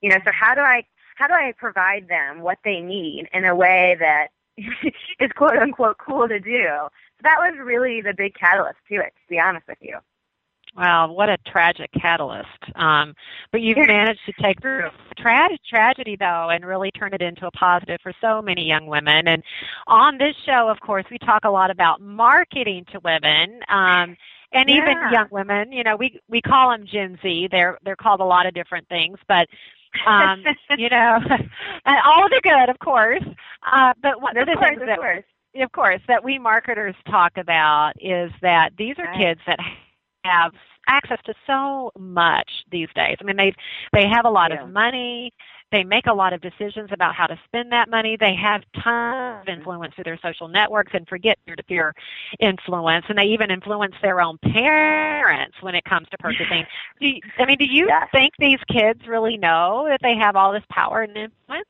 You 0.00 0.10
know, 0.10 0.18
so 0.24 0.32
how 0.32 0.54
do 0.54 0.60
I, 0.60 0.84
how 1.16 1.28
do 1.28 1.34
I 1.34 1.52
provide 1.56 2.08
them 2.08 2.40
what 2.40 2.58
they 2.64 2.80
need 2.80 3.28
in 3.32 3.44
a 3.44 3.54
way 3.54 3.96
that 4.00 4.28
is 4.56 5.30
quote 5.36 5.56
unquote 5.56 5.98
cool 5.98 6.28
to 6.28 6.40
do? 6.40 6.64
So 6.66 7.22
that 7.22 7.38
was 7.38 7.54
really 7.62 8.00
the 8.00 8.14
big 8.16 8.34
catalyst 8.34 8.78
to 8.88 8.96
it, 8.96 9.12
to 9.14 9.30
be 9.30 9.38
honest 9.38 9.66
with 9.68 9.78
you. 9.80 9.98
Wow, 10.76 11.12
what 11.12 11.28
a 11.28 11.36
tragic 11.46 11.90
catalyst. 12.00 12.48
Um, 12.76 13.14
but 13.52 13.60
you've 13.60 13.82
managed 13.82 14.20
to 14.26 14.32
take 14.42 14.58
tra- 15.16 15.56
tragedy, 15.68 16.16
though, 16.18 16.48
and 16.50 16.64
really 16.64 16.90
turn 16.90 17.14
it 17.14 17.22
into 17.22 17.46
a 17.46 17.50
positive 17.52 17.98
for 18.02 18.12
so 18.20 18.42
many 18.42 18.64
young 18.66 18.86
women. 18.86 19.28
And 19.28 19.42
on 19.86 20.18
this 20.18 20.34
show, 20.44 20.68
of 20.68 20.80
course, 20.80 21.04
we 21.10 21.18
talk 21.18 21.44
a 21.44 21.50
lot 21.50 21.70
about 21.70 22.00
marketing 22.00 22.86
to 22.92 23.00
women. 23.04 23.60
Um, 23.68 24.16
and 24.52 24.68
even 24.70 25.02
Yeah. 25.02 25.08
young 25.08 25.28
women, 25.30 25.72
you 25.72 25.84
know, 25.84 25.96
we 25.96 26.20
we 26.28 26.40
call 26.40 26.70
them 26.70 26.86
Gen 26.86 27.18
Z. 27.22 27.48
They're 27.50 27.78
they're 27.84 27.96
called 27.96 28.20
a 28.20 28.24
lot 28.24 28.46
of 28.46 28.54
different 28.54 28.88
things, 28.88 29.18
but 29.28 29.46
um, 30.06 30.48
you 30.74 30.88
know, 30.88 31.18
and 31.84 31.98
all 32.04 32.24
of 32.24 32.30
the 32.30 32.40
good, 32.42 32.68
of 32.68 32.78
course. 32.80 33.22
Uh, 33.70 33.92
but 34.02 34.20
one 34.20 34.36
of 34.36 34.46
Of 34.46 34.48
the 34.48 34.56
course, 34.56 34.78
things 34.78 34.82
of 34.82 34.86
that 34.86 35.00
course. 35.00 35.24
of 35.60 35.72
course, 35.72 36.00
that 36.08 36.24
we 36.24 36.38
marketers 36.38 36.94
talk 37.08 37.32
about 37.36 37.92
is 38.00 38.30
that 38.42 38.70
these 38.76 38.96
are 38.98 39.06
Right. 39.06 39.18
kids 39.18 39.40
that 39.46 39.58
have 40.24 40.52
access 40.86 41.18
to 41.24 41.34
so 41.46 41.90
much 41.98 42.50
these 42.70 42.88
days. 42.94 43.16
I 43.20 43.24
mean, 43.24 43.36
they 43.36 43.54
they 43.92 44.06
have 44.08 44.24
a 44.24 44.30
lot 44.30 44.50
Yeah. 44.50 44.64
of 44.64 44.70
money. 44.70 45.32
They 45.72 45.82
make 45.82 46.06
a 46.06 46.12
lot 46.12 46.32
of 46.32 46.40
decisions 46.40 46.90
about 46.92 47.14
how 47.14 47.26
to 47.26 47.38
spend 47.46 47.72
that 47.72 47.88
money. 47.88 48.16
They 48.16 48.34
have 48.34 48.62
tons 48.80 49.42
of 49.42 49.48
influence 49.48 49.94
through 49.94 50.04
their 50.04 50.18
social 50.22 50.46
networks 50.46 50.92
and 50.94 51.08
forget 51.08 51.38
peer-to-peer 51.46 51.94
influence. 52.38 53.06
And 53.08 53.18
they 53.18 53.24
even 53.24 53.50
influence 53.50 53.94
their 54.00 54.20
own 54.20 54.38
parents 54.38 55.56
when 55.62 55.74
it 55.74 55.84
comes 55.84 56.08
to 56.10 56.18
purchasing. 56.18 56.64
Do 57.00 57.08
you, 57.08 57.20
I 57.38 57.46
mean, 57.46 57.58
do 57.58 57.64
you 57.64 57.90
think 58.12 58.34
these 58.38 58.60
kids 58.68 59.06
really 59.08 59.36
know 59.36 59.86
that 59.88 60.00
they 60.02 60.14
have 60.14 60.36
all 60.36 60.52
this 60.52 60.62
power 60.70 61.02
and 61.02 61.16
influence? 61.16 61.66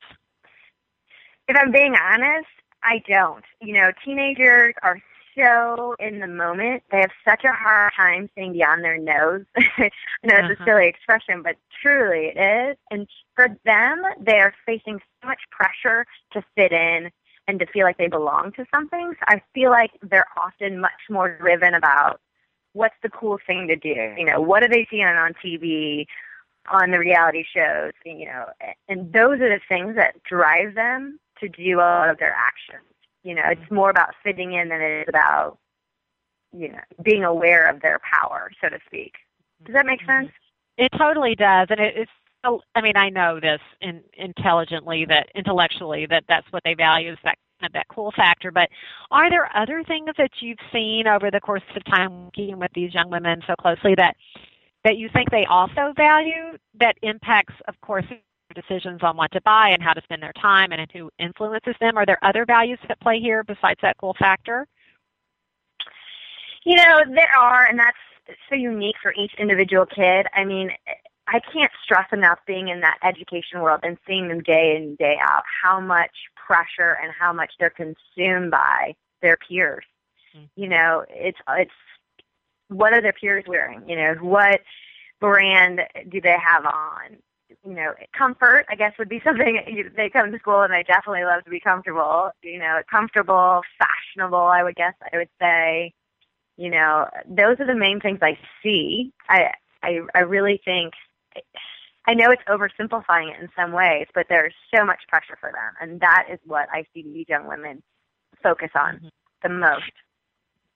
If 1.49 1.56
I'm 1.56 1.73
being 1.73 1.94
honest, 1.94 2.49
I 2.82 3.02
don't. 3.08 3.44
You 3.62 3.75
know, 3.75 3.90
teenagers 4.04 4.75
are 4.82 5.00
so 5.37 5.95
in 5.99 6.21
the 6.21 6.26
moment. 6.26 6.83
They 6.91 7.00
have 7.00 7.11
such 7.26 7.45
a 7.45 7.53
hard 7.53 7.93
time 7.97 8.29
seeing 8.35 8.53
beyond 8.53 8.85
their 8.85 8.99
nose. 8.99 9.45
I 9.57 9.91
know 10.25 10.37
it's 10.37 10.50
Uh-huh. 10.50 10.55
a 10.61 10.64
silly 10.64 10.87
expression, 10.87 11.43
but 11.43 11.57
truly 11.83 12.33
it 12.35 12.38
is. 12.38 12.76
And 12.91 13.09
for 13.35 13.49
them, 13.64 14.03
they 14.21 14.38
are 14.41 14.55
facing 14.67 15.00
so 15.23 15.29
much 15.29 15.41
pressure 15.50 16.07
to 16.33 16.43
fit 16.55 16.73
in 16.73 17.11
and 17.47 17.59
to 17.61 17.67
feel 17.67 17.85
like 17.85 17.99
they 17.99 18.09
belong 18.09 18.53
to 18.57 18.64
something. 18.75 19.12
So 19.19 19.25
I 19.29 19.43
feel 19.55 19.71
like 19.71 19.93
they're 20.03 20.26
often 20.37 20.81
much 20.81 20.93
more 21.11 21.37
driven 21.38 21.75
about 21.75 22.21
what's 22.73 22.95
the 23.03 23.11
cool 23.11 23.38
thing 23.47 23.67
to 23.69 23.76
do. 23.76 24.14
You 24.17 24.25
know, 24.25 24.41
what 24.41 24.62
are 24.62 24.69
they 24.69 24.87
seeing 24.91 25.05
on 25.05 25.35
TV, 25.45 26.07
on 26.71 26.91
the 26.91 26.99
reality 26.99 27.45
shows, 27.55 27.93
you 28.05 28.26
know, 28.26 28.47
and 28.88 29.12
those 29.12 29.41
are 29.41 29.49
the 29.50 29.61
things 29.69 29.97
that 29.97 30.23
drive 30.25 30.75
them 30.75 31.19
to 31.41 31.49
do 31.49 31.79
a 31.79 31.81
lot 31.81 32.09
of 32.09 32.19
their 32.19 32.35
actions. 32.35 32.85
You 33.25 33.35
know, 33.35 33.43
it's 33.47 33.71
more 33.71 33.90
about 33.90 34.14
fitting 34.23 34.52
in 34.52 34.69
than 34.69 34.81
it 34.81 35.00
is 35.02 35.07
about, 35.09 35.59
you 36.52 36.69
know, 36.69 36.81
being 37.02 37.25
aware 37.25 37.69
of 37.69 37.81
their 37.81 37.99
power, 37.99 38.50
so 38.61 38.69
to 38.69 38.78
speak. 38.87 39.14
Does 39.64 39.75
that 39.75 39.87
make 39.87 40.00
mm-hmm. 40.00 40.26
sense? 40.26 40.33
It 40.76 40.93
totally 40.97 41.35
does, 41.35 41.69
and 41.71 41.81
it, 41.81 41.95
it's. 41.97 42.11
I 42.75 42.83
mean, 42.83 42.95
I 42.95 43.09
know 43.09 43.40
this 43.40 43.61
in, 43.81 44.02
intelligently 44.19 45.07
that 45.07 45.31
intellectually 45.35 46.04
that 46.11 46.25
that's 46.28 46.47
what 46.52 46.62
they 46.62 46.75
value 46.75 47.12
is 47.12 47.19
that 47.25 47.38
kind 47.59 47.71
of 47.71 47.73
that 47.73 47.88
cool 47.88 48.12
factor. 48.14 48.50
But 48.50 48.69
are 49.11 49.31
there 49.31 49.49
other 49.57 49.83
things 49.83 50.11
that 50.19 50.31
you've 50.40 50.59
seen 50.71 51.07
over 51.07 51.31
the 51.31 51.40
course 51.40 51.62
of 51.75 51.83
time 51.87 52.26
working 52.26 52.59
with 52.59 52.71
these 52.75 52.93
young 52.93 53.09
women 53.09 53.43
so 53.47 53.54
closely 53.57 53.95
that 53.95 54.16
that 54.85 54.99
you 54.99 55.09
think 55.09 55.31
they 55.31 55.47
also 55.47 55.95
value 55.97 56.59
that 56.78 56.97
impacts, 57.00 57.54
of 57.66 57.81
course, 57.81 58.04
decisions 58.54 59.00
on 59.02 59.16
what 59.16 59.32
to 59.32 59.40
buy 59.42 59.70
and 59.70 59.82
how 59.82 59.92
to 59.92 60.02
spend 60.02 60.23
their 60.23 60.32
time 60.40 60.73
and 60.73 60.90
who 60.92 61.11
influences 61.18 61.75
them? 61.80 61.96
Are 61.96 62.06
there 62.06 62.18
other 62.23 62.44
values 62.44 62.78
that 62.88 63.00
play 63.00 63.20
here 63.20 63.44
besides 63.44 63.80
that 63.82 63.96
cool 63.99 64.14
factor? 64.18 64.66
You 66.64 66.76
know, 66.76 67.02
there 67.14 67.37
are, 67.38 67.66
and 67.66 67.78
that's 67.78 67.96
so 68.49 68.54
unique 68.54 68.96
for 69.02 69.12
each 69.14 69.32
individual 69.38 69.87
kid. 69.87 70.26
I 70.34 70.44
mean, 70.44 70.70
I 71.26 71.40
can't 71.52 71.73
stress 71.82 72.06
enough 72.12 72.38
being 72.46 72.68
in 72.68 72.80
that 72.80 72.99
education 73.02 73.61
world 73.61 73.80
and 73.82 73.99
seeing 74.06 74.28
them 74.28 74.40
day 74.40 74.76
in, 74.76 74.94
day 74.96 75.18
out, 75.20 75.42
how 75.62 75.80
much 75.80 76.11
pressure 76.37 76.99
and 77.02 77.12
how 77.18 77.32
much 77.32 77.52
they're 77.58 77.70
consumed 77.70 78.50
by 78.50 78.94
their 79.23 79.37
peers. 79.37 79.84
Mm-hmm. 80.37 80.62
You 80.62 80.68
know, 80.68 81.04
it's, 81.08 81.38
it's, 81.50 81.70
what 82.68 82.92
are 82.92 83.02
their 83.02 83.12
peers 83.12 83.44
wearing? 83.46 83.88
You 83.88 83.96
know, 83.96 84.14
what 84.20 84.61
brand 85.20 85.80
do 86.08 86.20
they 86.20 86.37
have 86.42 86.64
on? 86.66 87.18
You 87.66 87.75
know, 87.75 87.94
comfort, 88.16 88.66
I 88.68 88.75
guess, 88.75 88.92
would 88.99 89.09
be 89.09 89.21
something 89.25 89.61
you- 89.66 89.90
they 89.97 90.11
come 90.11 90.33
to 90.33 90.38
school 90.38 90.62
and 90.62 90.73
they 90.73 90.83
definitely 90.83 91.25
love 91.25 91.44
to 91.44 91.50
be 91.50 91.61
comfortable. 91.61 92.30
You 92.42 92.59
know, 92.59 92.80
comfortable, 92.90 93.62
fashionable, 93.78 94.38
I 94.38 94.62
would 94.62 94.76
guess 94.76 94.94
I 95.12 95.16
would 95.18 95.30
say. 95.40 95.92
You 96.56 96.71
know 96.71 97.09
those 97.26 97.59
are 97.59 97.66
the 97.66 97.75
main 97.75 97.99
things 98.00 98.21
i 98.23 98.38
see. 98.62 99.12
I 99.28 99.50
i 99.83 100.00
i 100.14 100.21
really 100.21 100.61
think 100.64 100.94
i 102.06 102.14
know 102.14 102.30
it's 102.30 102.42
oversimplifying 102.49 103.30
it 103.30 103.40
in 103.40 103.49
some 103.56 103.73
ways 103.73 104.06
but 104.14 104.26
there's 104.28 104.54
so 104.75 104.85
much 104.85 105.00
pressure 105.09 105.37
for 105.40 105.50
them 105.52 105.73
and 105.80 106.00
that 106.00 106.26
is 106.30 106.38
what 106.44 106.68
i 106.73 106.85
see 106.92 107.02
these 107.02 107.28
young 107.28 107.47
women 107.47 107.83
focus 108.42 108.71
on 108.75 108.97
mm-hmm. 108.97 109.09
the 109.42 109.49
most 109.49 109.92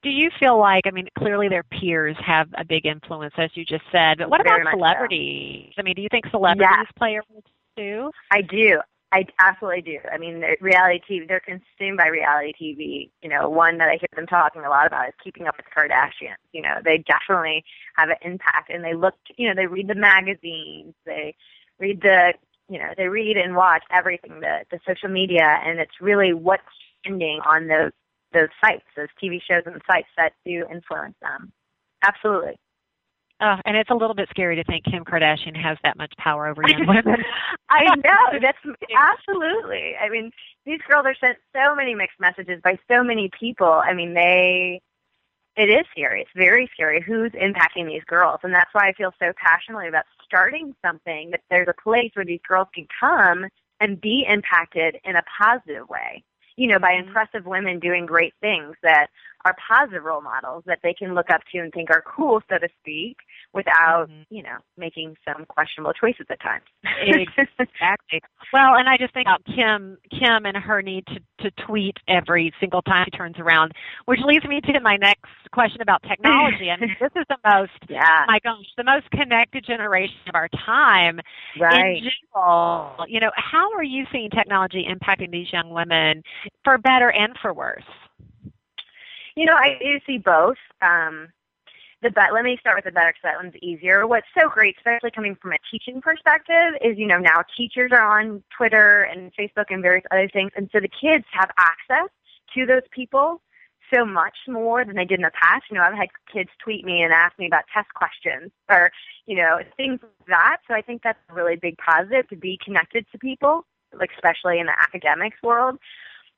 Do 0.03 0.11
you 0.11 0.31
feel 0.39 0.59
like, 0.59 0.87
I 0.87 0.91
mean, 0.91 1.09
clearly 1.19 1.49
their 1.49 1.65
peers 1.65 2.17
have 2.25 2.49
a 2.57 2.65
big 2.65 2.87
influence, 2.87 3.35
as 3.37 3.51
you 3.55 3.65
just 3.65 3.85
said, 3.91 4.19
but 4.19 4.31
what 4.31 4.43
Very 4.45 4.63
about 4.63 4.65
much 4.65 4.75
so. 4.75 4.79
celebrities? 4.79 5.73
I 5.77 5.83
mean, 5.83 5.95
do 5.95 6.03
you 6.03 6.09
think 6.11 6.27
celebrities 6.31 6.87
play 6.97 7.17
a 7.17 7.23
role 7.31 7.43
too? 7.77 8.11
i 8.33 8.43
do 8.43 8.81
i 9.13 9.25
absolutely 9.39 9.81
do 9.81 9.99
i 10.13 10.19
mean 10.19 10.43
reality 10.61 11.01
tv 11.09 11.29
they're 11.29 11.39
consumed 11.39 11.97
by 11.97 12.09
reality 12.09 12.53
tv 12.61 13.09
you 13.23 13.29
know 13.29 13.49
one 13.49 13.79
that 13.79 13.89
i 13.89 13.93
hear 13.93 14.09
them 14.17 14.27
talking 14.27 14.65
a 14.65 14.69
lot 14.69 14.85
about 14.85 15.07
is 15.07 15.15
keeping 15.23 15.47
up 15.47 15.57
with 15.57 15.65
the 15.65 15.71
kardashians 15.71 16.35
you 16.53 16.61
know 16.61 16.75
they 16.85 16.99
definitely 16.99 17.65
have 17.97 18.09
an 18.09 18.17
impact 18.23 18.69
and 18.69 18.85
they 18.85 18.95
look 18.95 19.15
you 19.37 19.47
know 19.49 19.55
they 19.55 19.67
read 19.67 19.87
the 19.87 19.95
magazines 19.95 20.93
they 21.07 21.35
read 21.79 22.01
the 22.03 22.35
you 22.69 22.79
know, 22.79 22.91
they 22.97 23.09
read 23.09 23.37
and 23.37 23.57
watch 23.57 23.83
everything, 23.91 24.41
the 24.41 24.65
the 24.71 24.79
social 24.87 25.09
media, 25.09 25.59
and 25.65 25.79
it's 25.79 26.01
really 26.01 26.33
what's 26.35 26.63
trending 27.03 27.41
on 27.47 27.67
those 27.67 27.93
those 28.33 28.49
sites, 28.63 28.85
those 28.97 29.09
TV 29.23 29.41
shows 29.43 29.63
and 29.67 29.81
sites 29.91 30.09
that 30.17 30.33
do 30.45 30.65
influence 30.71 31.15
them. 31.21 31.53
Absolutely. 32.03 32.59
Oh, 33.41 33.55
and 33.65 33.77
it's 33.77 33.91
a 33.91 33.95
little 33.95 34.15
bit 34.15 34.29
scary 34.31 34.57
to 34.57 34.65
think 34.65 34.85
Kim 34.85 35.05
Kardashian 35.05 35.57
has 35.57 35.79
that 35.85 35.97
much 35.97 36.13
power 36.19 36.49
over 36.49 36.63
young 36.67 36.87
women. 36.89 37.23
I 37.71 37.85
know. 37.85 38.39
That's 38.41 38.59
absolutely. 38.97 39.95
I 39.97 40.09
mean, 40.09 40.33
these 40.67 40.81
girls 40.89 41.07
are 41.07 41.15
sent 41.15 41.39
so 41.55 41.75
many 41.77 41.95
mixed 41.95 42.19
messages 42.19 42.61
by 42.63 42.79
so 42.91 43.05
many 43.05 43.31
people. 43.39 43.69
I 43.69 43.95
mean, 43.95 44.15
they 44.15 44.81
it 45.59 45.69
is 45.69 45.85
scary. 45.91 46.23
It's 46.23 46.31
very 46.37 46.71
scary 46.73 47.03
who's 47.03 47.33
impacting 47.33 47.87
these 47.87 48.05
girls. 48.07 48.39
And 48.45 48.55
that's 48.55 48.73
why 48.73 48.89
I 48.89 48.93
feel 48.93 49.13
so 49.19 49.33
passionately 49.37 49.89
about 49.89 50.05
starting 50.25 50.73
something 50.85 51.33
that 51.33 51.41
there's 51.51 51.69
a 51.69 51.83
place 51.83 52.13
where 52.15 52.25
these 52.25 52.41
girls 52.49 52.69
can 52.73 52.87
come 52.99 53.47
and 53.81 54.01
be 54.01 54.25
impacted 54.29 54.99
in 55.05 55.17
a 55.17 55.23
positive 55.37 55.89
way. 55.89 56.23
You 56.59 56.69
know, 56.69 56.79
by 56.79 56.93
Mm-hmm. 56.95 57.09
impressive 57.09 57.47
women 57.47 57.79
doing 57.79 58.07
great 58.07 58.35
things 58.41 58.77
that 58.83 59.09
are 59.45 59.55
positive 59.67 60.05
role 60.05 60.21
models 60.21 60.65
that 60.67 60.81
they 60.83 60.93
can 60.93 61.15
look 61.15 61.31
up 61.31 61.41
to 61.53 61.59
and 61.59 61.73
think 61.73 61.91
are 61.91 62.03
cool, 62.07 62.43
so 62.51 62.59
to 62.59 62.69
speak, 62.81 63.19
without, 63.55 64.09
Mhm. 64.09 64.27
you 64.31 64.43
know, 64.43 64.59
making 64.77 65.17
some 65.25 65.45
questionable 65.47 65.93
choices 65.93 66.27
at 66.31 66.41
times. 66.41 66.65
Exactly. 67.59 68.21
Well, 68.53 68.77
and 68.77 68.89
I 68.89 68.97
just 68.97 69.13
think 69.13 69.27
about 69.27 69.45
Kim, 69.45 69.99
Kim, 70.11 70.47
and 70.47 70.57
her 70.57 70.81
need 70.81 71.05
to 71.09 71.21
to 71.41 71.51
tweet 71.65 71.97
every 72.09 72.53
single 72.59 72.83
time 72.83 73.05
she 73.05 73.17
turns 73.17 73.39
around, 73.39 73.73
which 74.07 74.19
leads 74.25 74.45
me 74.47 74.61
to 74.63 74.81
my 74.81 74.97
next 74.97 75.31
question 75.53 75.81
about 75.83 76.03
technology. 76.03 76.69
I 76.71 76.77
mean, 76.77 76.97
this 76.99 77.13
is 77.15 77.25
the 77.29 77.37
most, 77.49 77.71
yeah, 77.89 78.25
my 78.27 78.41
gosh, 78.43 78.65
the 78.77 78.83
most 78.85 79.09
connected 79.11 79.65
generation 79.65 80.17
of 80.29 80.35
our 80.35 80.49
time. 80.49 81.21
right. 81.61 81.99
In 81.99 82.11
general, 82.35 83.05
you 83.07 83.21
know, 83.21 83.31
how 83.37 83.71
are 83.75 83.85
you 83.85 84.05
seeing 84.11 84.31
technology 84.31 84.85
impacting 84.89 85.31
these 85.31 85.53
young 85.53 85.71
women, 85.71 86.23
for 86.65 86.79
better 86.79 87.11
and 87.13 87.37
for 87.41 87.53
worse? 87.53 87.85
You 89.39 89.45
know, 89.45 89.55
I 89.55 89.79
do 89.81 90.01
see 90.05 90.19
both. 90.19 90.57
Um, 90.83 91.29
the 92.03 92.11
but 92.11 92.33
let 92.35 92.43
me 92.43 92.57
start 92.59 92.77
with 92.77 92.87
the 92.87 92.91
better 92.91 93.11
because 93.11 93.23
that 93.23 93.37
one's 93.37 93.55
easier. 93.63 94.05
What's 94.05 94.27
so 94.37 94.49
great, 94.49 94.77
especially 94.79 95.13
coming 95.13 95.37
from 95.41 95.53
a 95.53 95.59
teaching 95.71 96.01
perspective, 96.01 96.75
is 96.83 96.99
you 96.99 97.07
know 97.07 97.19
now 97.19 97.45
teachers 97.57 97.93
are 97.93 98.19
on 98.19 98.43
Twitter 98.57 99.03
and 99.03 99.33
Facebook 99.39 99.67
and 99.71 99.81
various 99.81 100.05
other 100.11 100.29
things, 100.29 100.51
and 100.57 100.69
so 100.73 100.81
the 100.81 100.89
kids 100.89 101.25
have 101.31 101.51
access 101.57 102.11
to 102.55 102.67
those 102.67 102.83
people 102.91 103.41
so 103.95 104.05
much 104.05 104.37
more 104.49 104.85
than 104.85 104.97
they 104.97 105.05
did 105.05 105.21
in 105.21 105.23
the 105.23 105.31
past. 105.41 105.67
You 105.71 105.77
know, 105.77 105.85
I've 105.85 105.95
had 105.95 106.09
kids 106.33 106.51
tweet 106.59 106.85
me 106.85 107.03
and 107.03 107.13
ask 107.13 107.39
me 107.39 107.47
about 107.47 107.63
test 107.73 107.95
questions 107.95 108.51
or 108.69 108.91
you 109.27 109.37
know 109.37 109.61
things 109.77 110.01
like 110.03 110.27
that. 110.27 110.57
So 110.67 110.75
I 110.75 110.83
think 110.83 111.03
that's 111.05 111.19
a 111.31 111.35
really 111.35 111.55
big 111.55 111.77
positive 111.79 112.29
to 112.31 112.37
be 112.37 112.59
connected 112.65 113.07
to 113.13 113.19
people, 113.19 113.67
like 113.97 114.11
especially 114.17 114.59
in 114.59 114.67
the 114.67 114.75
academics 114.77 115.41
world. 115.45 115.79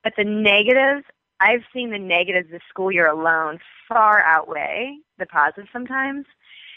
But 0.04 0.12
the 0.18 0.24
negatives 0.24 1.04
I've 1.40 1.62
seen 1.72 1.90
the 1.90 1.98
negatives 1.98 2.50
this 2.50 2.62
school 2.68 2.92
year 2.92 3.06
alone 3.06 3.58
far 3.88 4.22
outweigh 4.22 4.98
the 5.18 5.26
positives 5.26 5.70
sometimes. 5.72 6.26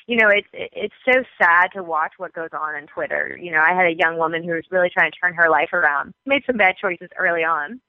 You 0.07 0.17
know, 0.17 0.29
it's 0.29 0.47
it's 0.53 0.95
so 1.05 1.23
sad 1.37 1.71
to 1.73 1.83
watch 1.83 2.13
what 2.17 2.33
goes 2.33 2.49
on 2.53 2.75
on 2.75 2.87
Twitter. 2.87 3.37
You 3.41 3.51
know, 3.51 3.61
I 3.61 3.73
had 3.73 3.85
a 3.85 3.95
young 3.95 4.17
woman 4.17 4.43
who 4.43 4.53
was 4.53 4.65
really 4.69 4.89
trying 4.89 5.11
to 5.11 5.17
turn 5.17 5.33
her 5.33 5.49
life 5.49 5.71
around, 5.71 6.13
made 6.25 6.43
some 6.45 6.57
bad 6.57 6.75
choices 6.77 7.09
early 7.17 7.43
on, 7.43 7.79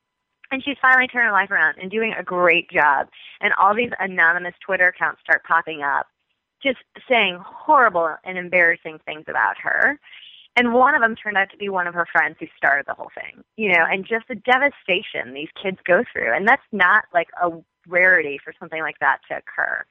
and 0.50 0.62
she's 0.62 0.76
finally 0.81 1.09
turning 1.09 1.26
her 1.26 1.33
life 1.33 1.50
around 1.50 1.76
and 1.81 1.90
doing 1.90 2.12
a 2.12 2.23
great 2.23 2.71
job. 2.71 3.09
And 3.40 3.52
all 3.54 3.75
these 3.75 3.90
anonymous 3.99 4.54
Twitter 4.64 4.88
accounts 4.88 5.23
start 5.23 5.43
popping 5.45 5.83
up, 5.83 6.07
just 6.62 6.78
saying 7.09 7.38
horrible 7.45 8.14
and 8.25 8.38
embarrassing 8.38 9.00
things 9.04 9.25
about 9.26 9.57
her. 9.59 9.99
And 10.57 10.73
one 10.73 10.95
of 10.95 11.03
them 11.03 11.17
turned 11.17 11.37
out 11.37 11.51
to 11.51 11.57
be 11.57 11.69
one 11.69 11.87
of 11.89 11.95
her 11.95 12.07
friends 12.13 12.37
who 12.39 12.47
started 12.57 12.87
the 12.87 12.95
whole 12.95 13.11
thing, 13.15 13.43
you 13.57 13.71
know, 13.71 13.85
and 13.91 14.07
just 14.07 14.29
the 14.29 14.37
devastation 14.37 15.35
these 15.35 15.49
kids 15.61 15.79
go 15.85 16.05
through. 16.13 16.33
And 16.33 16.47
that's 16.47 16.63
not 16.71 17.07
like 17.13 17.29
a 17.43 17.51
rarity 17.89 18.39
for 18.43 18.53
something 18.61 18.81
like 18.81 18.99
that 19.01 19.19
to 19.29 19.39
occur. 19.39 19.85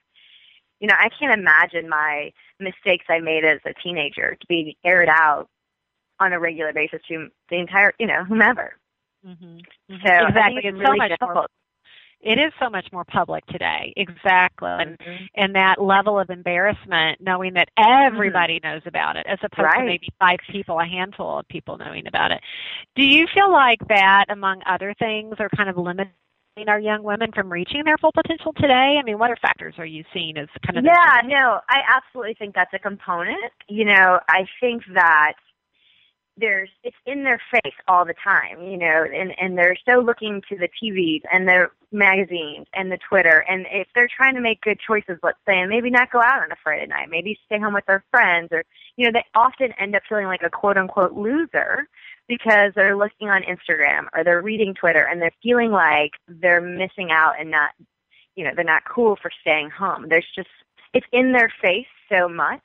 You 0.79 0.87
know, 0.87 0.95
I 0.97 1.09
can't 1.09 1.37
imagine 1.37 1.89
my 1.89 2.31
mistakes 2.59 3.05
I 3.09 3.19
made 3.19 3.43
as 3.45 3.59
a 3.65 3.73
teenager 3.73 4.35
to 4.39 4.47
be 4.47 4.77
aired 4.85 5.09
out 5.09 5.49
on 6.19 6.31
a 6.33 6.39
regular 6.39 6.73
basis 6.73 7.01
to 7.09 7.29
the 7.49 7.57
entire, 7.57 7.93
you 7.99 8.07
know, 8.07 8.23
whomever. 8.23 8.75
Mm-hmm. 9.25 9.57
So 10.05 10.11
I 10.11 10.31
think 10.31 10.59
exactly. 10.61 10.61
it's 10.63 10.65
It's 10.65 10.79
really 10.79 10.85
so 10.85 10.95
much 10.95 11.09
difficult. 11.11 11.35
more. 11.35 11.47
It 12.23 12.39
is 12.39 12.53
so 12.57 12.69
much 12.69 12.87
more 12.93 13.03
public 13.03 13.45
today. 13.47 13.93
Exactly. 13.97 14.69
And, 14.69 14.97
Mhm. 14.97 15.27
and 15.35 15.55
that 15.55 15.81
level 15.81 16.17
of 16.17 16.29
embarrassment, 16.29 17.19
knowing 17.19 17.53
that 17.53 17.69
everybody 17.77 18.61
knows 18.63 18.81
about 18.85 19.17
it, 19.17 19.25
as 19.27 19.39
opposed 19.43 19.69
to 19.71 19.77
Mm-hmm. 19.77 19.85
Maybe 19.87 20.07
five 20.19 20.39
people, 20.49 20.79
a 20.79 20.85
handful 20.85 21.39
of 21.39 21.47
people 21.49 21.77
knowing 21.77 22.07
about 22.07 22.31
it. 22.31 22.41
Do 22.95 23.03
you 23.03 23.27
feel 23.27 23.51
like 23.51 23.79
that, 23.89 24.25
among 24.29 24.61
other 24.65 24.93
things, 24.97 25.35
are 25.39 25.49
kind 25.49 25.69
of 25.69 25.77
limiting 25.77 26.13
our 26.67 26.79
young 26.79 27.03
women 27.03 27.31
from 27.33 27.51
reaching 27.51 27.83
their 27.83 27.97
full 27.97 28.11
potential 28.13 28.53
today? 28.53 28.97
I 28.97 29.03
mean, 29.03 29.17
what 29.19 29.29
are 29.29 29.35
factors 29.37 29.75
are 29.77 29.85
you 29.85 30.05
seeing 30.13 30.37
as 30.37 30.47
kind 30.65 30.77
of 30.77 30.83
the- 30.83 30.89
Yeah, 30.91 31.21
no, 31.25 31.59
I 31.67 31.81
absolutely 31.87 32.35
think 32.35 32.55
that's 32.55 32.73
a 32.73 32.79
component. 32.79 33.51
You 33.67 33.85
know, 33.85 34.19
I 34.29 34.47
think 34.61 34.83
that 34.93 35.33
there's 36.37 36.69
it's 36.83 36.95
in 37.05 37.23
their 37.23 37.39
face 37.51 37.73
all 37.87 38.05
the 38.05 38.15
time, 38.23 38.61
you 38.63 38.77
know, 38.77 39.03
and 39.03 39.33
and 39.39 39.57
they're 39.57 39.77
so 39.87 39.99
looking 39.99 40.41
to 40.49 40.57
the 40.57 40.67
TVs 40.81 41.21
and 41.31 41.47
the 41.47 41.67
magazines 41.91 42.65
and 42.73 42.91
the 42.91 42.97
Twitter 43.07 43.45
and 43.47 43.67
if 43.71 43.87
they're 43.93 44.09
trying 44.15 44.33
to 44.33 44.41
make 44.41 44.59
good 44.61 44.79
choices, 44.85 45.19
let's 45.21 45.37
say, 45.47 45.59
and 45.59 45.69
maybe 45.69 45.91
not 45.91 46.11
go 46.11 46.19
out 46.19 46.41
on 46.41 46.51
a 46.51 46.55
Friday 46.63 46.87
night, 46.87 47.09
maybe 47.09 47.37
stay 47.45 47.59
home 47.59 47.73
with 47.73 47.85
their 47.85 48.03
friends 48.09 48.49
or 48.51 48.63
you 48.97 49.05
know, 49.05 49.11
they 49.11 49.25
often 49.35 49.73
end 49.79 49.95
up 49.95 50.01
feeling 50.09 50.25
like 50.25 50.41
a 50.43 50.49
quote 50.49 50.77
unquote 50.77 51.13
loser 51.13 51.87
because 52.27 52.71
they're 52.75 52.97
looking 52.97 53.29
on 53.29 53.43
Instagram 53.43 54.07
or 54.15 54.23
they're 54.23 54.41
reading 54.41 54.73
Twitter 54.73 55.03
and 55.03 55.21
they're 55.21 55.31
feeling 55.43 55.71
like 55.71 56.11
they're 56.27 56.61
missing 56.61 57.09
out 57.11 57.33
and 57.39 57.51
not 57.51 57.71
you 58.35 58.43
know, 58.43 58.51
they're 58.55 58.65
not 58.65 58.81
cool 58.89 59.15
for 59.21 59.29
staying 59.41 59.69
home. 59.69 60.07
There's 60.09 60.25
just 60.35 60.49
it's 60.93 61.05
in 61.11 61.31
their 61.31 61.53
face 61.61 61.85
so 62.09 62.27
much 62.27 62.63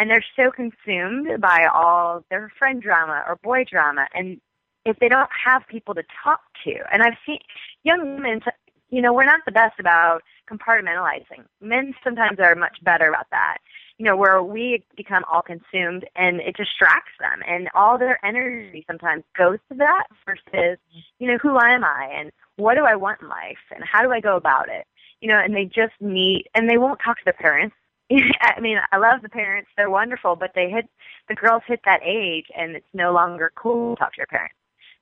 and 0.00 0.10
they're 0.10 0.24
so 0.34 0.50
consumed 0.50 1.40
by 1.40 1.66
all 1.72 2.24
their 2.30 2.50
friend 2.58 2.82
drama 2.82 3.22
or 3.28 3.36
boy 3.36 3.64
drama 3.70 4.06
and 4.14 4.40
if 4.86 4.98
they 4.98 5.10
don't 5.10 5.28
have 5.44 5.62
people 5.68 5.94
to 5.94 6.02
talk 6.24 6.40
to. 6.64 6.74
And 6.90 7.02
i've 7.02 7.18
seen 7.24 7.38
young 7.84 8.16
women 8.16 8.40
you 8.88 9.02
know 9.02 9.12
we're 9.12 9.26
not 9.26 9.40
the 9.44 9.52
best 9.52 9.78
about 9.78 10.22
compartmentalizing. 10.50 11.44
Men 11.60 11.94
sometimes 12.02 12.40
are 12.40 12.56
much 12.56 12.78
better 12.82 13.08
about 13.08 13.30
that 13.30 13.58
you 13.98 14.06
know 14.06 14.16
where 14.16 14.42
we 14.42 14.82
become 14.96 15.22
all 15.30 15.42
consumed 15.42 16.08
and 16.16 16.40
it 16.40 16.56
distracts 16.56 17.12
them 17.20 17.40
and 17.46 17.68
all 17.74 17.98
their 17.98 18.18
energy 18.24 18.82
sometimes 18.86 19.22
goes 19.36 19.58
to 19.70 19.76
that 19.76 20.06
versus 20.24 20.78
you 21.18 21.26
know 21.28 21.36
who 21.36 21.58
am 21.58 21.84
i 21.84 22.10
and 22.14 22.32
what 22.56 22.74
do 22.76 22.84
i 22.84 22.96
want 22.96 23.20
in 23.20 23.28
life 23.28 23.58
and 23.74 23.84
how 23.84 24.02
do 24.02 24.10
i 24.10 24.20
go 24.20 24.36
about 24.36 24.70
it? 24.70 24.86
You 25.20 25.28
know 25.28 25.38
and 25.38 25.54
they 25.54 25.66
just 25.66 25.92
need 26.00 26.48
and 26.54 26.68
they 26.68 26.78
won't 26.78 27.00
talk 27.04 27.18
to 27.18 27.24
their 27.26 27.34
parents 27.34 27.76
I 28.40 28.60
mean, 28.60 28.78
I 28.92 28.96
love 28.96 29.22
the 29.22 29.28
parents; 29.28 29.70
they're 29.76 29.90
wonderful. 29.90 30.36
But 30.36 30.52
they 30.54 30.70
hit 30.70 30.88
the 31.28 31.34
girls 31.34 31.62
hit 31.66 31.80
that 31.84 32.00
age, 32.04 32.46
and 32.56 32.76
it's 32.76 32.86
no 32.92 33.12
longer 33.12 33.52
cool 33.54 33.96
to 33.96 34.00
talk 34.00 34.14
to 34.14 34.18
your 34.18 34.26
parents. 34.26 34.54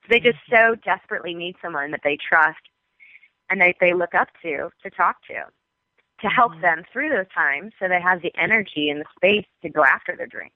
So 0.03 0.07
they 0.09 0.19
just 0.19 0.37
mm-hmm. 0.49 0.73
so 0.73 0.75
desperately 0.75 1.33
need 1.33 1.55
someone 1.61 1.91
that 1.91 2.01
they 2.03 2.17
trust 2.17 2.59
and 3.49 3.59
that 3.61 3.75
they 3.79 3.93
look 3.93 4.13
up 4.13 4.29
to 4.43 4.69
to 4.83 4.89
talk 4.91 5.17
to, 5.27 5.45
to 6.21 6.27
help 6.27 6.53
mm-hmm. 6.53 6.61
them 6.61 6.83
through 6.91 7.09
those 7.09 7.29
times, 7.33 7.73
so 7.79 7.87
they 7.87 8.01
have 8.01 8.21
the 8.21 8.33
energy 8.37 8.89
and 8.89 9.01
the 9.01 9.05
space 9.15 9.47
to 9.63 9.69
go 9.69 9.83
after 9.83 10.15
their 10.15 10.27
dreams. 10.27 10.53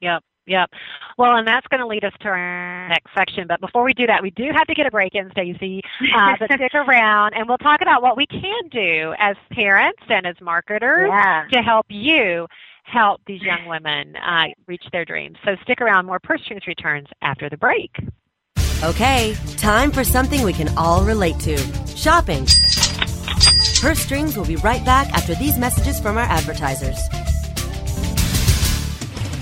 Yep, 0.00 0.22
yep. 0.46 0.70
Well, 1.18 1.36
and 1.36 1.46
that's 1.46 1.66
going 1.68 1.80
to 1.80 1.86
lead 1.86 2.04
us 2.04 2.12
to 2.20 2.28
our 2.28 2.88
next 2.88 3.10
section. 3.16 3.46
But 3.46 3.60
before 3.60 3.84
we 3.84 3.92
do 3.94 4.06
that, 4.06 4.22
we 4.22 4.30
do 4.30 4.50
have 4.54 4.66
to 4.66 4.74
get 4.74 4.86
a 4.86 4.90
break 4.90 5.14
in, 5.14 5.30
Stacy. 5.32 5.82
Uh, 6.16 6.34
but 6.38 6.50
stick 6.52 6.74
around, 6.74 7.34
and 7.34 7.48
we'll 7.48 7.58
talk 7.58 7.80
about 7.82 8.02
what 8.02 8.16
we 8.16 8.26
can 8.26 8.68
do 8.70 9.14
as 9.18 9.36
parents 9.52 10.02
and 10.08 10.26
as 10.26 10.36
marketers 10.40 11.08
Yeah. 11.08 11.44
to 11.52 11.62
help 11.62 11.86
you 11.88 12.46
help 12.84 13.20
these 13.26 13.40
young 13.42 13.66
women 13.66 14.16
uh, 14.16 14.46
reach 14.66 14.82
their 14.90 15.04
dreams. 15.04 15.36
So 15.44 15.54
stick 15.62 15.80
around. 15.80 16.06
More 16.06 16.18
Purse 16.18 16.42
Strings 16.42 16.66
returns 16.66 17.06
after 17.22 17.48
the 17.48 17.56
break. 17.56 17.90
Okay, 18.82 19.36
time 19.58 19.92
for 19.92 20.02
something 20.04 20.42
we 20.42 20.52
can 20.54 20.76
all 20.76 21.04
relate 21.04 21.38
to 21.40 21.56
shopping. 21.86 22.46
Purse 23.80 23.98
Strings 24.00 24.36
will 24.36 24.46
be 24.46 24.56
right 24.56 24.84
back 24.84 25.08
after 25.10 25.34
these 25.34 25.56
messages 25.58 26.00
from 26.00 26.16
our 26.16 26.24
advertisers. 26.24 26.98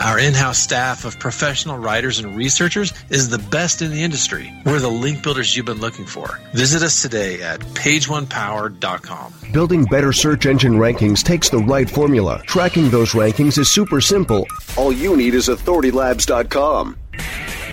Our 0.00 0.18
in-house 0.20 0.58
staff 0.58 1.04
of 1.04 1.18
professional 1.18 1.76
writers 1.76 2.20
and 2.20 2.36
researchers 2.36 2.92
is 3.10 3.28
the 3.28 3.38
best 3.38 3.82
in 3.82 3.90
the 3.90 4.02
industry. 4.02 4.52
We're 4.64 4.78
the 4.78 4.88
link 4.88 5.22
builders 5.22 5.56
you've 5.56 5.66
been 5.66 5.80
looking 5.80 6.06
for. 6.06 6.40
Visit 6.54 6.82
us 6.82 7.02
today 7.02 7.42
at 7.42 7.60
pageonepower.com. 7.60 9.34
Building 9.52 9.84
better 9.86 10.12
search 10.12 10.46
engine 10.46 10.74
rankings 10.74 11.24
takes 11.24 11.48
the 11.48 11.58
right 11.58 11.90
formula. 11.90 12.42
Tracking 12.46 12.90
those 12.90 13.12
rankings 13.12 13.58
is 13.58 13.70
super 13.70 14.00
simple. 14.00 14.46
All 14.76 14.92
you 14.92 15.16
need 15.16 15.34
is 15.34 15.48
authoritylabs.com. 15.48 16.96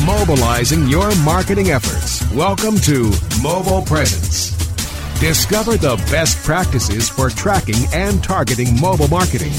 Mobilizing 0.00 0.88
your 0.88 1.14
marketing 1.22 1.70
efforts. 1.70 2.28
Welcome 2.32 2.76
to 2.78 3.12
Mobile 3.40 3.82
Presence. 3.82 4.50
Discover 5.20 5.76
the 5.76 5.94
best 6.10 6.44
practices 6.44 7.08
for 7.08 7.30
tracking 7.30 7.76
and 7.92 8.24
targeting 8.24 8.80
mobile 8.80 9.06
marketing. 9.06 9.52